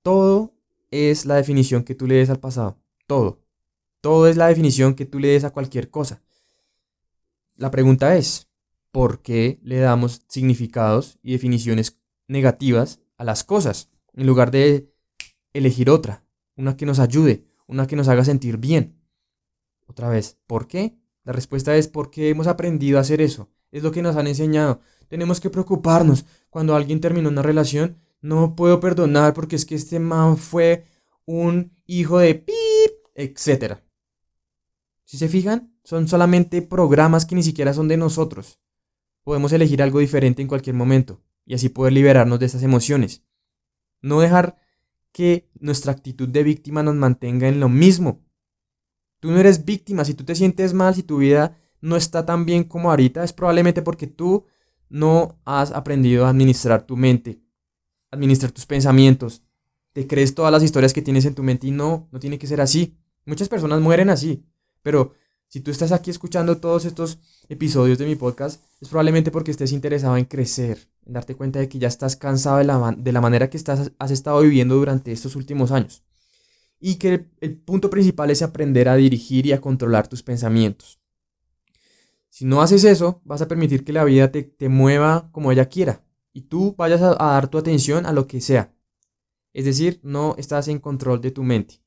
Todo 0.03 0.53
es 0.91 1.25
la 1.25 1.37
definición 1.37 1.83
que 1.83 1.95
tú 1.95 2.07
le 2.07 2.17
des 2.17 2.29
al 2.29 2.41
pasado. 2.41 2.77
Todo. 3.07 3.41
Todo 4.03 4.29
es 4.29 4.37
la 4.37 4.49
definición 4.49 4.95
que 4.95 5.07
tú 5.07 5.19
le 5.19 5.29
des 5.29 5.45
a 5.45 5.51
cualquier 5.51 5.89
cosa. 5.89 6.26
La 7.57 7.71
pregunta 7.71 8.17
es, 8.17 8.49
¿por 8.91 9.23
qué 9.23 9.59
le 9.63 9.79
damos 9.79 10.23
significados 10.29 11.19
y 11.23 11.33
definiciones 11.33 11.99
negativas 12.29 13.01
a 13.17 13.25
las 13.25 13.45
cosas 13.45 13.91
en 14.13 14.27
lugar 14.27 14.51
de 14.51 14.93
elegir 15.55 15.89
otra, 15.89 16.23
una 16.57 16.77
que 16.77 16.85
nos 16.85 16.99
ayude, 16.99 17.47
una 17.67 17.87
que 17.87 17.97
nos 17.97 18.09
haga 18.09 18.27
sentir 18.27 18.59
bien? 18.59 19.01
Otra 19.87 20.11
vez, 20.11 20.39
¿por 20.47 20.69
qué? 20.69 20.99
La 21.25 21.33
respuesta 21.33 21.75
es 21.77 21.89
porque 21.89 22.29
hemos 22.29 22.47
aprendido 22.47 22.99
a 22.99 23.01
hacer 23.01 23.23
eso. 23.23 23.49
Es 23.71 23.83
lo 23.83 23.91
que 23.91 24.03
nos 24.03 24.17
han 24.17 24.27
enseñado. 24.27 24.81
Tenemos 25.09 25.41
que 25.41 25.51
preocuparnos. 25.51 26.27
Cuando 26.51 26.77
alguien 26.77 27.01
terminó 27.01 27.31
una 27.31 27.43
relación, 27.43 27.97
no 28.21 28.55
puedo 28.55 28.81
perdonar 28.81 29.33
porque 29.33 29.57
es 29.57 29.65
que 29.65 29.77
este 29.77 29.99
man 29.99 30.37
fue 30.37 30.85
un 31.25 31.73
hijo 31.87 32.19
de 32.19 32.35
pip, 32.35 32.93
etc. 33.15 33.79
Si 35.05 35.17
se 35.17 35.29
fijan, 35.29 35.76
son 35.87 36.09
solamente 36.09 36.63
programas 36.63 37.27
que 37.27 37.37
ni 37.37 37.45
siquiera 37.45 37.73
son 37.73 37.87
de 37.87 37.97
nosotros. 37.97 38.59
Podemos 39.23 39.53
elegir 39.53 39.81
algo 39.81 40.01
diferente 40.01 40.43
en 40.43 40.49
cualquier 40.49 40.75
momento 40.75 41.23
y 41.45 41.55
así 41.55 41.69
poder 41.69 41.93
liberarnos 41.93 42.41
de 42.41 42.47
esas 42.47 42.65
emociones. 42.65 43.23
No 44.03 44.19
dejar 44.19 44.57
que 45.13 45.49
nuestra 45.61 45.93
actitud 45.93 46.29
de 46.29 46.43
víctima 46.43 46.83
nos 46.83 46.97
mantenga 46.97 47.47
en 47.47 47.61
lo 47.61 47.69
mismo. 47.69 48.21
Tú 49.21 49.31
no 49.31 49.39
eres 49.39 49.65
víctima, 49.65 50.05
si 50.05 50.15
tú 50.15 50.25
te 50.25 50.35
sientes 50.35 50.75
mal, 50.75 50.97
si 50.97 51.05
tu 51.05 51.19
vida 51.19 51.57
no 51.81 51.95
está 51.95 52.27
tan 52.27 52.47
bien 52.47 52.65
como 52.65 52.91
ahorita, 52.91 53.23
es 53.23 53.33
probablemente 53.33 53.81
porque 53.81 54.09
tú 54.09 54.45
no 54.89 55.39
has 55.45 55.71
aprendido 55.71 56.27
a 56.27 56.31
administrar 56.31 56.85
tu 56.85 56.97
mente, 56.97 57.41
administrar 58.11 58.51
tus 58.51 58.67
pensamientos. 58.67 59.45
Te 59.93 60.09
crees 60.09 60.35
todas 60.35 60.51
las 60.51 60.65
historias 60.65 60.93
que 60.93 61.03
tienes 61.03 61.27
en 61.27 61.37
tu 61.37 61.45
mente 61.45 61.69
y 61.69 61.71
no, 61.71 62.09
no 62.11 62.19
tiene 62.19 62.41
que 62.41 62.49
ser 62.49 62.61
así. 62.61 62.99
Muchas 63.25 63.49
personas 63.49 63.81
mueren 63.81 64.11
así, 64.11 64.45
pero 64.83 65.15
si 65.49 65.61
tú 65.61 65.71
estás 65.71 65.93
aquí 65.93 66.11
escuchando 66.11 66.59
todos 66.59 66.85
estos 66.85 67.19
episodios 67.49 67.99
de 67.99 68.07
mi 68.07 68.17
podcast, 68.17 68.63
es 68.81 68.89
probablemente 68.89 69.31
porque 69.31 69.53
estés 69.53 69.73
interesado 69.73 70.17
en 70.17 70.25
crecer, 70.25 70.89
en 71.05 71.13
darte 71.13 71.37
cuenta 71.37 71.61
de 71.61 71.69
que 71.69 71.79
ya 71.79 71.89
estás 71.89 72.17
cansado 72.17 72.59
de 72.59 72.65
la, 72.65 72.95
de 72.97 73.13
la 73.13 73.21
manera 73.21 73.49
que 73.49 73.57
estás, 73.57 73.93
has 73.99 74.11
estado 74.11 74.41
viviendo 74.41 74.75
durante 74.75 75.13
estos 75.13 75.37
últimos 75.37 75.71
años. 75.71 76.03
Y 76.81 76.97
que 76.97 77.31
el, 77.41 77.57
punto 77.57 77.89
principal 77.89 78.31
es 78.31 78.43
aprender 78.43 78.89
a 78.89 78.97
dirigir 78.97 79.47
y 79.47 79.53
a 79.53 79.61
controlar 79.61 80.09
tus 80.09 80.23
pensamientos. 80.23 81.01
Si 82.29 82.45
no 82.45 82.61
haces 82.61 82.85
eso, 82.85 83.23
vas 83.25 83.41
a 83.41 83.49
permitir 83.49 83.85
que 83.85 83.93
la 83.93 84.05
vida 84.05 84.31
te, 84.31 84.43
te 84.43 84.69
mueva 84.69 85.31
como 85.33 85.53
ella 85.53 85.69
quiera 85.69 86.05
y 86.35 86.43
tú 86.43 86.75
vayas 86.77 87.01
a, 87.01 87.13
a 87.13 87.33
dar 87.33 87.49
tu 87.49 87.57
atención 87.57 88.05
a 88.05 88.13
lo 88.13 88.27
que 88.27 88.43
sea. 88.43 88.75
Es 89.55 89.65
decir, 89.65 90.01
no 90.03 90.35
estás 90.37 90.69
en 90.69 90.81
control 90.81 91.23
de 91.23 91.31
tu 91.31 91.43
mente. 91.45 91.81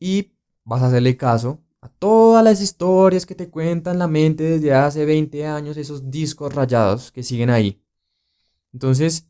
Y 0.00 0.32
vas 0.64 0.82
a 0.82 0.88
hacerle 0.88 1.16
caso 1.16 1.62
todas 1.88 2.44
las 2.44 2.60
historias 2.60 3.26
que 3.26 3.34
te 3.34 3.50
cuentan 3.50 3.98
la 3.98 4.08
mente 4.08 4.44
desde 4.44 4.74
hace 4.74 5.04
20 5.04 5.46
años, 5.46 5.76
esos 5.76 6.10
discos 6.10 6.54
rayados 6.54 7.12
que 7.12 7.22
siguen 7.22 7.50
ahí. 7.50 7.80
Entonces, 8.72 9.26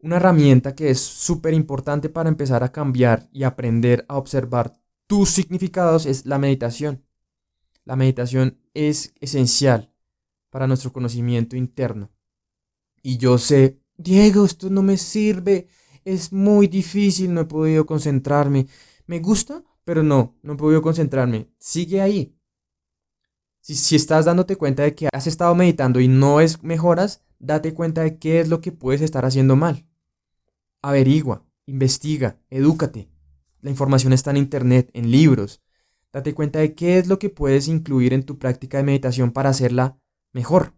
una 0.00 0.16
herramienta 0.16 0.74
que 0.74 0.90
es 0.90 1.00
súper 1.00 1.54
importante 1.54 2.08
para 2.08 2.28
empezar 2.28 2.62
a 2.62 2.72
cambiar 2.72 3.28
y 3.32 3.42
aprender 3.42 4.04
a 4.08 4.16
observar 4.16 4.78
tus 5.06 5.30
significados 5.30 6.06
es 6.06 6.26
la 6.26 6.38
meditación. 6.38 7.04
La 7.84 7.96
meditación 7.96 8.58
es 8.74 9.14
esencial 9.20 9.92
para 10.50 10.66
nuestro 10.66 10.92
conocimiento 10.92 11.56
interno. 11.56 12.10
Y 13.02 13.16
yo 13.16 13.38
sé, 13.38 13.80
Diego, 13.96 14.44
esto 14.44 14.70
no 14.70 14.82
me 14.82 14.96
sirve, 14.96 15.68
es 16.04 16.32
muy 16.32 16.68
difícil, 16.68 17.32
no 17.34 17.42
he 17.42 17.44
podido 17.46 17.86
concentrarme. 17.86 18.66
Me 19.06 19.20
gusta, 19.20 19.64
pero 19.88 20.02
no, 20.02 20.36
no 20.42 20.52
he 20.52 20.56
podido 20.56 20.82
concentrarme. 20.82 21.48
Sigue 21.56 22.02
ahí. 22.02 22.36
Si, 23.62 23.74
si 23.74 23.96
estás 23.96 24.26
dándote 24.26 24.56
cuenta 24.56 24.82
de 24.82 24.94
que 24.94 25.08
has 25.10 25.26
estado 25.26 25.54
meditando 25.54 25.98
y 25.98 26.08
no 26.08 26.42
es 26.42 26.62
mejoras, 26.62 27.24
date 27.38 27.72
cuenta 27.72 28.02
de 28.02 28.18
qué 28.18 28.40
es 28.40 28.50
lo 28.50 28.60
que 28.60 28.70
puedes 28.70 29.00
estar 29.00 29.24
haciendo 29.24 29.56
mal. 29.56 29.88
Averigua, 30.82 31.46
investiga, 31.64 32.38
edúcate. 32.50 33.08
La 33.62 33.70
información 33.70 34.12
está 34.12 34.30
en 34.30 34.36
internet, 34.36 34.90
en 34.92 35.10
libros. 35.10 35.62
Date 36.12 36.34
cuenta 36.34 36.58
de 36.58 36.74
qué 36.74 36.98
es 36.98 37.08
lo 37.08 37.18
que 37.18 37.30
puedes 37.30 37.66
incluir 37.66 38.12
en 38.12 38.24
tu 38.24 38.38
práctica 38.38 38.76
de 38.76 38.84
meditación 38.84 39.32
para 39.32 39.48
hacerla 39.48 39.98
mejor. 40.34 40.74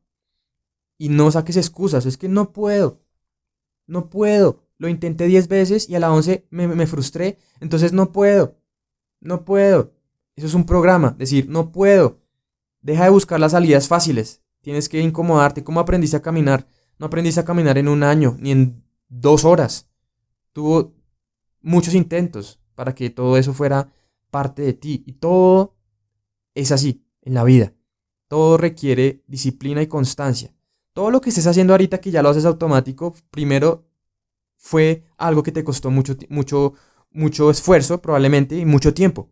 Y 0.98 1.08
no 1.08 1.32
saques 1.32 1.56
excusas, 1.56 2.06
es 2.06 2.16
que 2.16 2.28
no 2.28 2.52
puedo. 2.52 3.02
No 3.88 4.08
puedo. 4.08 4.62
Lo 4.78 4.86
intenté 4.86 5.26
10 5.26 5.48
veces 5.48 5.88
y 5.88 5.96
a 5.96 5.98
la 5.98 6.12
11 6.12 6.46
me, 6.50 6.68
me 6.68 6.86
frustré, 6.86 7.38
entonces 7.58 7.92
no 7.92 8.12
puedo. 8.12 8.59
No 9.20 9.44
puedo. 9.44 9.92
Eso 10.36 10.46
es 10.46 10.54
un 10.54 10.64
programa, 10.64 11.14
decir, 11.18 11.48
no 11.48 11.72
puedo. 11.72 12.18
Deja 12.80 13.04
de 13.04 13.10
buscar 13.10 13.38
las 13.38 13.52
salidas 13.52 13.88
fáciles. 13.88 14.42
Tienes 14.62 14.88
que 14.88 15.00
incomodarte. 15.00 15.62
¿Cómo 15.64 15.80
aprendiste 15.80 16.16
a 16.16 16.22
caminar? 16.22 16.66
No 16.98 17.06
aprendiste 17.06 17.40
a 17.40 17.44
caminar 17.44 17.78
en 17.78 17.88
un 17.88 18.02
año, 18.02 18.36
ni 18.40 18.50
en 18.50 18.82
dos 19.08 19.44
horas. 19.44 19.88
Tuvo 20.52 20.94
muchos 21.60 21.94
intentos 21.94 22.58
para 22.74 22.94
que 22.94 23.10
todo 23.10 23.36
eso 23.36 23.52
fuera 23.52 23.92
parte 24.30 24.62
de 24.62 24.72
ti. 24.72 25.02
Y 25.06 25.12
todo 25.12 25.76
es 26.54 26.72
así 26.72 27.04
en 27.22 27.34
la 27.34 27.44
vida. 27.44 27.74
Todo 28.28 28.56
requiere 28.56 29.22
disciplina 29.26 29.82
y 29.82 29.86
constancia. 29.86 30.54
Todo 30.92 31.10
lo 31.10 31.20
que 31.20 31.30
estés 31.30 31.46
haciendo 31.46 31.72
ahorita 31.72 32.00
que 32.00 32.10
ya 32.10 32.22
lo 32.22 32.30
haces 32.30 32.44
automático, 32.44 33.14
primero 33.30 33.86
fue 34.56 35.04
algo 35.16 35.42
que 35.42 35.52
te 35.52 35.64
costó 35.64 35.90
mucho, 35.90 36.16
mucho, 36.28 36.74
mucho 37.10 37.50
esfuerzo 37.50 38.00
probablemente 38.00 38.56
y 38.56 38.64
mucho 38.64 38.94
tiempo. 38.94 39.30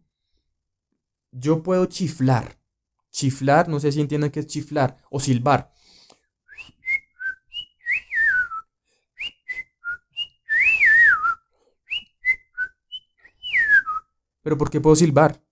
Yo 1.31 1.63
puedo 1.63 1.87
chiflar. 1.87 2.59
Chiflar, 3.11 3.69
no 3.69 3.81
sé 3.81 3.93
si 3.93 4.01
entienden 4.01 4.31
qué 4.31 4.41
es 4.41 4.47
chiflar 4.47 5.03
o 5.11 5.21
silbar. 5.21 5.73
Pero 14.43 14.57
¿por 14.57 14.71
qué 14.71 14.81
puedo 14.81 14.97
silbar? 14.97 15.43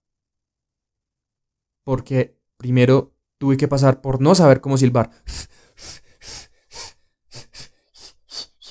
Porque 1.83 2.39
primero 2.57 3.15
tuve 3.37 3.55
que 3.57 3.67
pasar 3.67 4.01
por 4.01 4.21
no 4.21 4.33
saber 4.33 4.59
cómo 4.61 4.77
silbar. 4.77 5.11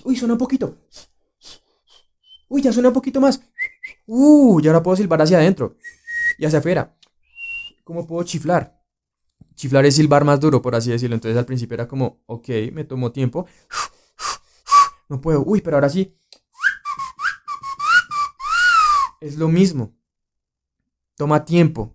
Uy, 0.04 0.16
suena 0.16 0.34
un 0.34 0.38
poquito. 0.38 0.85
Uy, 2.48 2.62
ya 2.62 2.72
suena 2.72 2.88
un 2.88 2.94
poquito 2.94 3.20
más. 3.20 3.40
Uh, 4.06 4.60
y 4.60 4.66
ahora 4.68 4.82
puedo 4.82 4.96
silbar 4.96 5.22
hacia 5.22 5.38
adentro 5.38 5.76
y 6.38 6.44
hacia 6.44 6.60
afuera. 6.60 6.96
¿Cómo 7.84 8.06
puedo 8.06 8.22
chiflar? 8.24 8.80
Chiflar 9.54 9.86
es 9.86 9.96
silbar 9.96 10.24
más 10.24 10.38
duro, 10.38 10.60
por 10.60 10.74
así 10.74 10.90
decirlo. 10.90 11.14
Entonces 11.14 11.38
al 11.38 11.46
principio 11.46 11.74
era 11.74 11.88
como, 11.88 12.22
ok, 12.26 12.48
me 12.72 12.84
tomó 12.84 13.12
tiempo. 13.12 13.46
No 15.08 15.20
puedo. 15.20 15.42
Uy, 15.44 15.60
pero 15.60 15.76
ahora 15.76 15.88
sí. 15.88 16.16
Es 19.20 19.36
lo 19.36 19.48
mismo. 19.48 19.94
Toma 21.16 21.44
tiempo. 21.44 21.94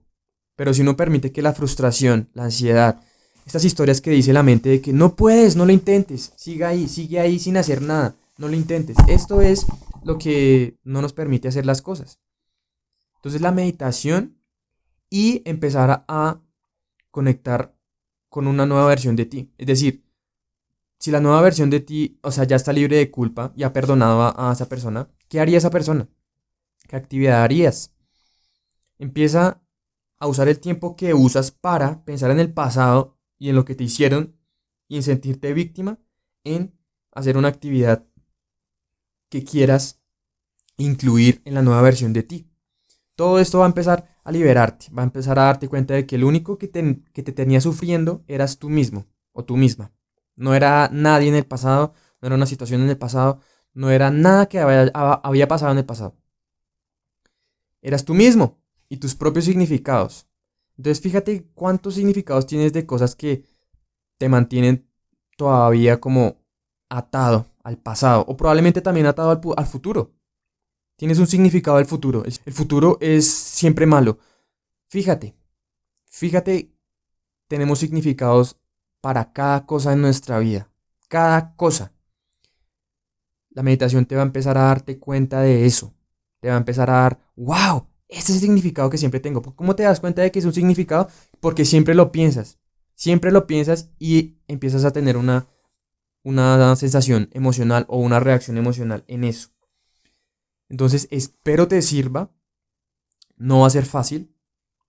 Pero 0.55 0.73
si 0.73 0.81
uno 0.81 0.95
permite 0.95 1.31
que 1.31 1.41
la 1.41 1.53
frustración, 1.53 2.29
la 2.33 2.45
ansiedad, 2.45 3.01
estas 3.45 3.65
historias 3.65 4.01
que 4.01 4.11
dice 4.11 4.33
la 4.33 4.43
mente 4.43 4.69
de 4.69 4.81
que 4.81 4.93
no 4.93 5.15
puedes, 5.15 5.55
no 5.55 5.65
lo 5.65 5.71
intentes, 5.71 6.33
siga 6.35 6.69
ahí, 6.69 6.87
sigue 6.87 7.19
ahí 7.19 7.39
sin 7.39 7.57
hacer 7.57 7.81
nada, 7.81 8.15
no 8.37 8.47
lo 8.47 8.55
intentes. 8.55 8.95
Esto 9.07 9.41
es 9.41 9.65
lo 10.03 10.17
que 10.17 10.79
no 10.83 11.01
nos 11.01 11.13
permite 11.13 11.47
hacer 11.47 11.65
las 11.65 11.81
cosas. 11.81 12.19
Entonces 13.15 13.41
la 13.41 13.51
meditación 13.51 14.37
y 15.09 15.41
empezar 15.45 16.05
a 16.07 16.41
conectar 17.11 17.75
con 18.29 18.47
una 18.47 18.65
nueva 18.65 18.87
versión 18.87 19.15
de 19.15 19.25
ti. 19.25 19.53
Es 19.57 19.67
decir, 19.67 20.05
si 20.97 21.11
la 21.11 21.19
nueva 21.19 21.41
versión 21.41 21.69
de 21.69 21.81
ti, 21.81 22.19
o 22.21 22.31
sea, 22.31 22.45
ya 22.45 22.55
está 22.55 22.71
libre 22.73 22.97
de 22.97 23.11
culpa 23.11 23.53
y 23.55 23.63
ha 23.63 23.73
perdonado 23.73 24.21
a, 24.21 24.49
a 24.49 24.53
esa 24.53 24.69
persona, 24.69 25.09
¿qué 25.27 25.39
haría 25.39 25.57
esa 25.57 25.69
persona? 25.69 26.07
¿Qué 26.87 26.95
actividad 26.95 27.43
harías? 27.43 27.93
Empieza 28.97 29.61
a 30.19 30.27
usar 30.27 30.47
el 30.47 30.59
tiempo 30.59 30.95
que 30.95 31.13
usas 31.13 31.51
para 31.51 32.05
pensar 32.05 32.31
en 32.31 32.39
el 32.39 32.53
pasado 32.53 33.17
y 33.37 33.49
en 33.49 33.55
lo 33.55 33.65
que 33.65 33.75
te 33.75 33.83
hicieron 33.83 34.37
y 34.87 34.97
en 34.97 35.03
sentirte 35.03 35.53
víctima 35.53 35.99
en 36.43 36.77
hacer 37.11 37.37
una 37.37 37.47
actividad 37.47 38.05
que 39.31 39.45
quieras 39.45 40.01
incluir 40.77 41.41
en 41.45 41.55
la 41.55 41.61
nueva 41.61 41.81
versión 41.81 42.11
de 42.11 42.21
ti. 42.21 42.51
Todo 43.15 43.39
esto 43.39 43.59
va 43.59 43.65
a 43.65 43.69
empezar 43.69 44.19
a 44.23 44.31
liberarte, 44.31 44.87
va 44.91 45.03
a 45.03 45.05
empezar 45.05 45.39
a 45.39 45.43
darte 45.43 45.69
cuenta 45.69 45.93
de 45.93 46.05
que 46.05 46.17
el 46.17 46.25
único 46.25 46.57
que 46.57 46.67
te, 46.67 47.01
que 47.13 47.23
te 47.23 47.31
tenía 47.31 47.61
sufriendo 47.61 48.23
eras 48.27 48.59
tú 48.59 48.69
mismo 48.69 49.07
o 49.31 49.45
tú 49.45 49.55
misma. 49.55 49.93
No 50.35 50.53
era 50.53 50.89
nadie 50.91 51.29
en 51.29 51.35
el 51.35 51.45
pasado, 51.45 51.93
no 52.21 52.27
era 52.27 52.35
una 52.35 52.45
situación 52.45 52.81
en 52.81 52.89
el 52.89 52.97
pasado, 52.97 53.39
no 53.73 53.89
era 53.89 54.11
nada 54.11 54.47
que 54.47 54.59
había, 54.59 54.91
había 54.93 55.47
pasado 55.47 55.71
en 55.71 55.77
el 55.77 55.85
pasado. 55.85 56.17
Eras 57.81 58.03
tú 58.03 58.13
mismo 58.13 58.59
y 58.89 58.97
tus 58.97 59.15
propios 59.15 59.45
significados. 59.45 60.27
Entonces 60.75 61.01
fíjate 61.01 61.47
cuántos 61.53 61.95
significados 61.95 62.47
tienes 62.47 62.73
de 62.73 62.85
cosas 62.85 63.15
que 63.15 63.45
te 64.17 64.27
mantienen 64.27 64.89
todavía 65.37 66.01
como 66.01 66.40
atado 66.91 67.47
al 67.63 67.77
pasado 67.77 68.25
o 68.27 68.35
probablemente 68.35 68.81
también 68.81 69.05
atado 69.05 69.31
al, 69.31 69.41
al 69.55 69.65
futuro. 69.65 70.11
Tienes 70.97 71.17
un 71.17 71.25
significado 71.25 71.77
del 71.77 71.87
futuro. 71.87 72.23
El 72.25 72.53
futuro 72.53 72.97
es 73.01 73.27
siempre 73.27 73.85
malo. 73.85 74.19
Fíjate, 74.87 75.33
fíjate, 76.05 76.75
tenemos 77.47 77.79
significados 77.79 78.57
para 78.99 79.31
cada 79.31 79.65
cosa 79.65 79.93
en 79.93 80.01
nuestra 80.01 80.37
vida. 80.39 80.69
Cada 81.07 81.55
cosa. 81.55 81.93
La 83.49 83.63
meditación 83.63 84.05
te 84.05 84.15
va 84.15 84.21
a 84.21 84.25
empezar 84.25 84.57
a 84.57 84.63
darte 84.63 84.99
cuenta 84.99 85.41
de 85.41 85.65
eso. 85.65 85.93
Te 86.39 86.49
va 86.49 86.55
a 86.55 86.59
empezar 86.59 86.89
a 86.89 86.93
dar, 86.93 87.19
wow, 87.35 87.87
este 88.07 88.31
es 88.31 88.37
el 88.37 88.41
significado 88.41 88.89
que 88.89 88.97
siempre 88.97 89.19
tengo. 89.19 89.41
¿Cómo 89.41 89.75
te 89.75 89.83
das 89.83 89.99
cuenta 89.99 90.21
de 90.21 90.31
que 90.31 90.39
es 90.39 90.45
un 90.45 90.53
significado? 90.53 91.07
Porque 91.39 91.65
siempre 91.65 91.95
lo 91.95 92.11
piensas. 92.11 92.59
Siempre 92.95 93.31
lo 93.31 93.47
piensas 93.47 93.89
y 93.97 94.37
empiezas 94.47 94.85
a 94.85 94.91
tener 94.91 95.17
una 95.17 95.47
una 96.23 96.75
sensación 96.75 97.29
emocional 97.33 97.85
o 97.87 97.97
una 97.97 98.19
reacción 98.19 98.57
emocional 98.57 99.03
en 99.07 99.23
eso. 99.23 99.49
Entonces, 100.69 101.07
espero 101.11 101.67
te 101.67 101.81
sirva. 101.81 102.31
No 103.37 103.61
va 103.61 103.67
a 103.67 103.71
ser 103.71 103.85
fácil. 103.85 104.35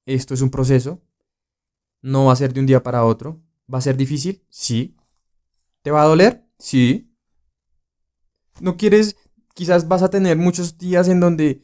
Esto 0.07 0.35
es 0.35 0.41
un 0.43 0.51
proceso. 0.51 1.03
No 2.03 2.27
va 2.27 2.33
a 2.33 2.37
ser 2.37 2.53
de 2.53 2.61
un 2.61 2.67
día 2.67 2.83
para 2.83 3.05
otro. 3.05 3.43
¿Va 3.73 3.79
a 3.79 3.83
ser 3.83 3.97
difícil? 3.97 4.45
Sí. 4.51 4.97
¿Te 5.83 5.91
va 5.91 6.03
a 6.03 6.07
doler? 6.07 6.47
Sí. 6.59 7.13
¿No 8.61 8.77
quieres 8.77 9.17
quizás 9.55 9.89
vas 9.89 10.03
a 10.03 10.11
tener 10.11 10.37
muchos 10.37 10.79
días 10.79 11.09
en 11.09 11.21
donde 11.21 11.63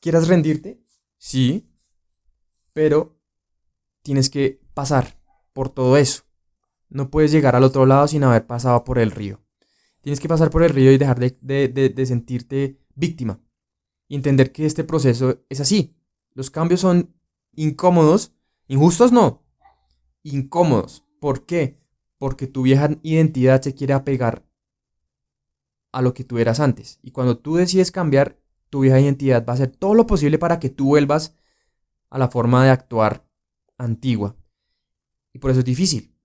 quieras 0.00 0.28
rendirte, 0.28 0.82
sí, 1.18 1.68
pero 2.72 3.18
tienes 4.02 4.30
que 4.30 4.60
pasar 4.74 5.20
por 5.52 5.68
todo 5.70 5.96
eso. 5.96 6.24
No 6.88 7.10
puedes 7.10 7.32
llegar 7.32 7.56
al 7.56 7.64
otro 7.64 7.86
lado 7.86 8.08
sin 8.08 8.24
haber 8.24 8.46
pasado 8.46 8.84
por 8.84 8.98
el 8.98 9.10
río. 9.10 9.40
Tienes 10.00 10.20
que 10.20 10.28
pasar 10.28 10.50
por 10.50 10.62
el 10.62 10.70
río 10.70 10.92
y 10.92 10.98
dejar 10.98 11.18
de, 11.18 12.06
sentirte 12.06 12.78
víctima. 12.94 13.40
Y 14.08 14.14
entender 14.14 14.52
que 14.52 14.64
este 14.64 14.84
proceso 14.84 15.42
es 15.48 15.60
así. 15.60 15.96
Los 16.32 16.50
cambios 16.50 16.80
son 16.80 17.12
incómodos, 17.56 18.32
injustos 18.68 19.10
no, 19.10 19.42
incómodos. 20.22 21.04
¿Por 21.20 21.44
qué? 21.44 21.80
Porque 22.18 22.46
tu 22.46 22.62
vieja 22.62 22.90
identidad 23.02 23.62
se 23.62 23.74
quiere 23.74 23.94
apegar 23.94 24.46
a 25.92 26.02
lo 26.02 26.14
que 26.14 26.24
tú 26.24 26.38
eras 26.38 26.60
antes. 26.60 27.00
Y 27.02 27.10
cuando 27.10 27.38
tú 27.38 27.56
decides 27.56 27.90
cambiar, 27.90 28.38
tu 28.70 28.80
vieja 28.80 29.00
identidad 29.00 29.44
va 29.44 29.52
a 29.52 29.54
hacer 29.54 29.70
todo 29.70 29.94
lo 29.94 30.06
posible 30.06 30.38
para 30.38 30.60
que 30.60 30.70
tú 30.70 30.86
vuelvas 30.86 31.34
a 32.10 32.18
la 32.18 32.28
forma 32.28 32.64
de 32.64 32.70
actuar 32.70 33.26
antigua. 33.78 34.36
Y 35.32 35.38
por 35.38 35.50
eso 35.50 35.60
es 35.60 35.66
difícil. 35.66 36.15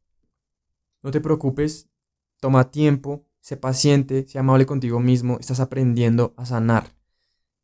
No 1.04 1.12
te 1.12 1.22
preocupes, 1.22 1.90
toma 2.40 2.70
tiempo, 2.72 3.26
sé 3.40 3.58
paciente, 3.58 4.28
sé 4.28 4.40
amable 4.40 4.66
contigo 4.66 5.00
mismo, 5.00 5.38
estás 5.40 5.60
aprendiendo 5.60 6.34
a 6.38 6.46
sanar. 6.46 6.96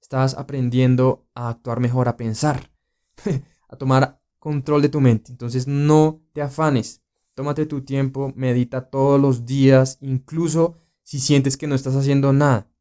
Estás 0.01 0.35
aprendiendo 0.35 1.27
a 1.35 1.49
actuar 1.49 1.79
mejor, 1.79 2.07
a 2.07 2.17
pensar, 2.17 2.71
a 3.69 3.75
tomar 3.75 4.21
control 4.39 4.81
de 4.81 4.89
tu 4.89 5.01
mente. 5.01 5.31
Entonces 5.31 5.67
no 5.67 6.21
te 6.33 6.41
afanes. 6.41 7.01
Tómate 7.35 7.65
tu 7.65 7.81
tiempo, 7.81 8.33
medita 8.35 8.89
todos 8.89 9.21
los 9.21 9.45
días, 9.45 9.97
incluso 10.01 10.77
si 11.03 11.19
sientes 11.19 11.57
que 11.57 11.67
no 11.67 11.75
estás 11.75 11.95
haciendo 11.95 12.33
nada. 12.33 12.71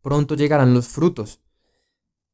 Pronto 0.00 0.34
llegarán 0.34 0.72
los 0.72 0.88
frutos. 0.88 1.40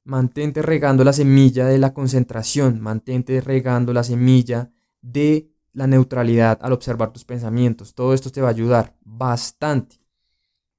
Mantente 0.04 0.62
regando 0.62 1.02
la 1.02 1.12
semilla 1.12 1.66
de 1.66 1.78
la 1.78 1.94
concentración, 1.94 2.80
mantente 2.80 3.40
regando 3.40 3.92
la 3.92 4.04
semilla 4.04 4.70
de 5.00 5.53
la 5.74 5.86
neutralidad 5.86 6.58
al 6.62 6.72
observar 6.72 7.12
tus 7.12 7.24
pensamientos. 7.24 7.94
Todo 7.94 8.14
esto 8.14 8.30
te 8.30 8.40
va 8.40 8.48
a 8.48 8.52
ayudar 8.52 8.96
bastante. 9.04 10.00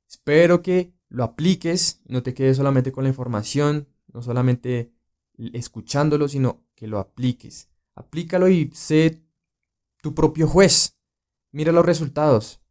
Espero 0.09 0.61
que 0.61 0.95
lo 1.09 1.23
apliques 1.23 2.01
no 2.07 2.23
te 2.23 2.33
quedes 2.33 2.57
solamente 2.57 2.91
con 2.91 3.03
la 3.03 3.09
información, 3.09 3.87
no 4.11 4.21
solamente 4.21 4.91
escuchándolo, 5.37 6.27
sino 6.27 6.65
que 6.75 6.87
lo 6.87 6.99
apliques. 6.99 7.69
Aplícalo 7.95 8.49
y 8.49 8.71
sé 8.73 9.23
tu 10.01 10.13
propio 10.13 10.47
juez. 10.47 10.97
Mira 11.51 11.71
los 11.71 11.85
resultados. 11.85 12.61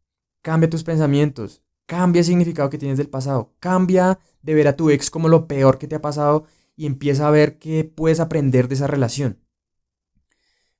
Cambia 0.41 0.69
tus 0.69 0.83
pensamientos. 0.83 1.63
Cambia 1.85 2.19
el 2.19 2.25
significado 2.25 2.69
que 2.69 2.77
tienes 2.77 2.97
del 2.97 3.09
pasado. 3.09 3.55
Cambia 3.59 4.19
de 4.41 4.53
ver 4.53 4.67
a 4.67 4.75
tu 4.75 4.89
ex 4.89 5.09
como 5.09 5.29
lo 5.29 5.47
peor 5.47 5.77
que 5.77 5.87
te 5.87 5.95
ha 5.95 6.01
pasado 6.01 6.45
y 6.75 6.85
empieza 6.85 7.27
a 7.27 7.31
ver 7.31 7.57
qué 7.57 7.83
puedes 7.83 8.19
aprender 8.19 8.67
de 8.67 8.75
esa 8.75 8.87
relación. 8.87 9.39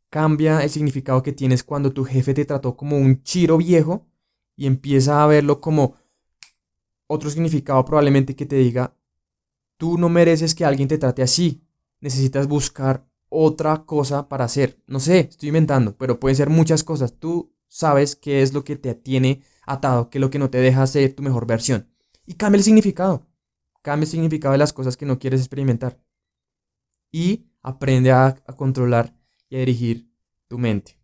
Cambia 0.10 0.64
el 0.64 0.70
significado 0.70 1.22
que 1.24 1.34
tienes 1.34 1.64
cuando 1.64 1.92
tu 1.92 2.06
jefe 2.06 2.34
te 2.34 2.46
trató 2.46 2.78
como 2.78 2.98
un 2.98 3.24
chiro 3.24 3.58
viejo 3.58 4.08
y 4.56 4.68
empieza 4.68 5.24
a 5.24 5.28
verlo 5.28 5.60
como 5.60 5.96
otro 7.08 7.30
significado 7.30 7.84
probablemente 7.86 8.36
que 8.36 8.46
te 8.46 8.56
diga, 8.56 8.96
tú 9.78 9.98
no 9.98 10.10
mereces 10.10 10.56
que 10.56 10.66
alguien 10.66 10.88
te 10.88 10.98
trate 10.98 11.22
así, 11.22 11.64
necesitas 12.00 12.48
buscar 12.48 13.06
otra 13.30 13.86
cosa 13.86 14.30
para 14.30 14.46
hacer. 14.46 14.82
No 14.88 15.00
sé, 15.00 15.20
estoy 15.20 15.50
inventando, 15.50 15.98
pero 15.98 16.20
pueden 16.20 16.36
ser 16.36 16.50
muchas 16.50 16.84
cosas. 16.84 17.14
Tú 17.20 17.54
sabes 17.68 18.16
qué 18.16 18.42
es 18.42 18.54
lo 18.54 18.64
que 18.64 18.76
te 18.76 18.96
tiene 18.96 19.44
atado, 19.66 20.10
qué 20.10 20.18
es 20.18 20.22
lo 20.22 20.30
que 20.30 20.40
no 20.40 20.50
te 20.50 20.60
deja 20.60 20.86
ser 20.88 21.14
tu 21.14 21.24
mejor 21.24 21.46
versión. 21.46 21.90
Y 22.26 22.36
cambia 22.36 22.58
el 22.58 22.64
significado. 22.64 23.28
Cambia 23.82 24.06
el 24.06 24.12
significado 24.12 24.54
de 24.54 24.58
las 24.58 24.74
cosas 24.74 24.98
que 24.98 25.06
no 25.06 25.20
quieres 25.20 25.42
experimentar. 25.42 26.00
Y 27.12 27.48
aprende 27.62 28.12
a, 28.12 28.28
a 28.28 28.54
controlar 28.56 29.14
a 29.56 29.60
dirigir 29.60 30.10
tu 30.48 30.58
mente. 30.58 30.98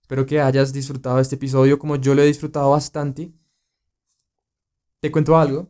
Espero 0.00 0.24
que 0.26 0.40
hayas 0.40 0.72
disfrutado 0.72 1.18
este 1.20 1.34
episodio 1.36 1.78
como 1.78 1.96
yo 1.96 2.14
lo 2.14 2.22
he 2.22 2.26
disfrutado 2.26 2.70
bastante. 2.70 3.32
Te 5.00 5.10
cuento 5.10 5.36
algo. 5.36 5.68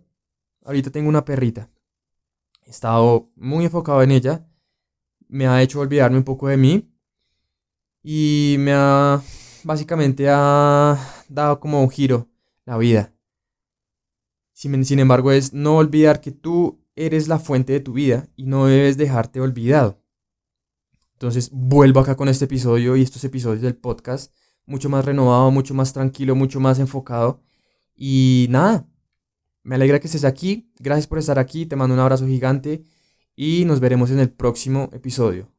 Ahorita 0.65 0.91
tengo 0.91 1.09
una 1.09 1.25
perrita. 1.25 1.71
He 2.65 2.71
estado 2.71 3.31
muy 3.37 3.65
enfocado 3.65 4.03
en 4.03 4.13
ella. 4.13 4.47
Me 5.29 5.47
ha 5.47 5.63
hecho 5.63 5.81
olvidarme 5.81 6.19
un 6.19 6.25
poco 6.25 6.49
de 6.49 6.57
mí. 6.57 6.91
Y 8.03 8.57
me 8.59 8.73
ha 8.75 9.23
básicamente 9.65 10.29
ha 10.31 10.99
dado 11.29 11.61
como 11.61 11.83
un 11.83 11.91
giro 11.91 12.29
la 12.65 12.79
vida. 12.79 13.13
Sin 14.53 14.99
embargo, 14.99 15.31
es 15.31 15.53
no 15.53 15.77
olvidar 15.77 16.21
que 16.21 16.33
tú 16.33 16.81
eres 16.97 17.29
la 17.29 17.39
fuente 17.39 17.73
de 17.73 17.81
tu 17.81 17.93
vida 17.93 18.29
y 18.35 18.47
no 18.47 18.67
debes 18.67 18.97
dejarte 18.97 19.41
olvidado. 19.41 19.98
Entonces 21.19 21.51
vuelvo 21.53 21.99
acá 21.99 22.17
con 22.17 22.29
este 22.29 22.45
episodio 22.45 22.97
y 22.97 23.03
estos 23.03 23.25
episodios 23.25 23.61
del 23.61 23.75
podcast 23.75 24.33
mucho 24.69 24.89
más 24.89 25.05
renovado, 25.05 25.51
mucho 25.51 25.75
más 25.75 25.93
tranquilo, 25.93 26.37
mucho 26.37 26.61
más 26.61 26.79
enfocado. 26.79 27.43
Y 27.97 28.47
nada, 28.51 28.87
me 29.65 29.75
alegra 29.75 29.99
que 29.99 30.07
estés 30.07 30.25
aquí. 30.25 30.71
Gracias 30.79 31.09
por 31.09 31.19
estar 31.19 31.39
aquí. 31.39 31.67
Te 31.67 31.75
mando 31.75 31.95
un 31.95 32.01
abrazo 32.01 32.27
gigante 32.27 32.85
y 33.35 33.65
nos 33.65 33.81
veremos 33.81 34.11
en 34.11 34.21
el 34.21 34.31
próximo 34.31 34.91
episodio. 34.93 35.51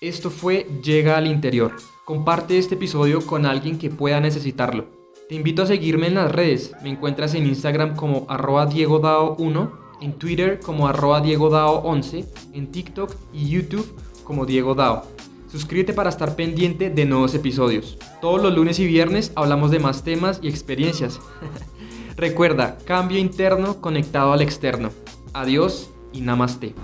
Esto 0.00 0.30
fue 0.30 0.66
Llega 0.84 1.16
al 1.16 1.26
Interior. 1.26 1.74
Comparte 2.04 2.58
este 2.58 2.76
episodio 2.76 3.26
con 3.26 3.46
alguien 3.46 3.78
que 3.78 3.90
pueda 3.90 4.20
necesitarlo. 4.20 4.94
Te 5.28 5.34
invito 5.34 5.62
a 5.62 5.66
seguirme 5.66 6.06
en 6.06 6.14
las 6.14 6.30
redes. 6.30 6.72
Me 6.82 6.90
encuentras 6.90 7.34
en 7.34 7.46
Instagram 7.46 7.96
como 7.96 8.26
arroba 8.28 8.68
diegodao1 8.70 9.85
en 10.00 10.12
Twitter 10.14 10.60
como 10.60 10.88
arroba 10.88 11.22
DiegoDao11, 11.22 12.26
en 12.52 12.70
TikTok 12.70 13.14
y 13.32 13.48
YouTube 13.48 13.94
como 14.24 14.46
Diego 14.46 14.74
Dao. 14.74 15.02
Suscríbete 15.50 15.92
para 15.92 16.10
estar 16.10 16.36
pendiente 16.36 16.90
de 16.90 17.06
nuevos 17.06 17.34
episodios. 17.34 17.98
Todos 18.20 18.42
los 18.42 18.54
lunes 18.54 18.78
y 18.78 18.86
viernes 18.86 19.32
hablamos 19.36 19.70
de 19.70 19.78
más 19.78 20.02
temas 20.02 20.40
y 20.42 20.48
experiencias. 20.48 21.20
Recuerda, 22.16 22.78
cambio 22.84 23.18
interno 23.18 23.80
conectado 23.80 24.32
al 24.32 24.42
externo. 24.42 24.90
Adiós 25.32 25.90
y 26.12 26.20
namaste. 26.20 26.74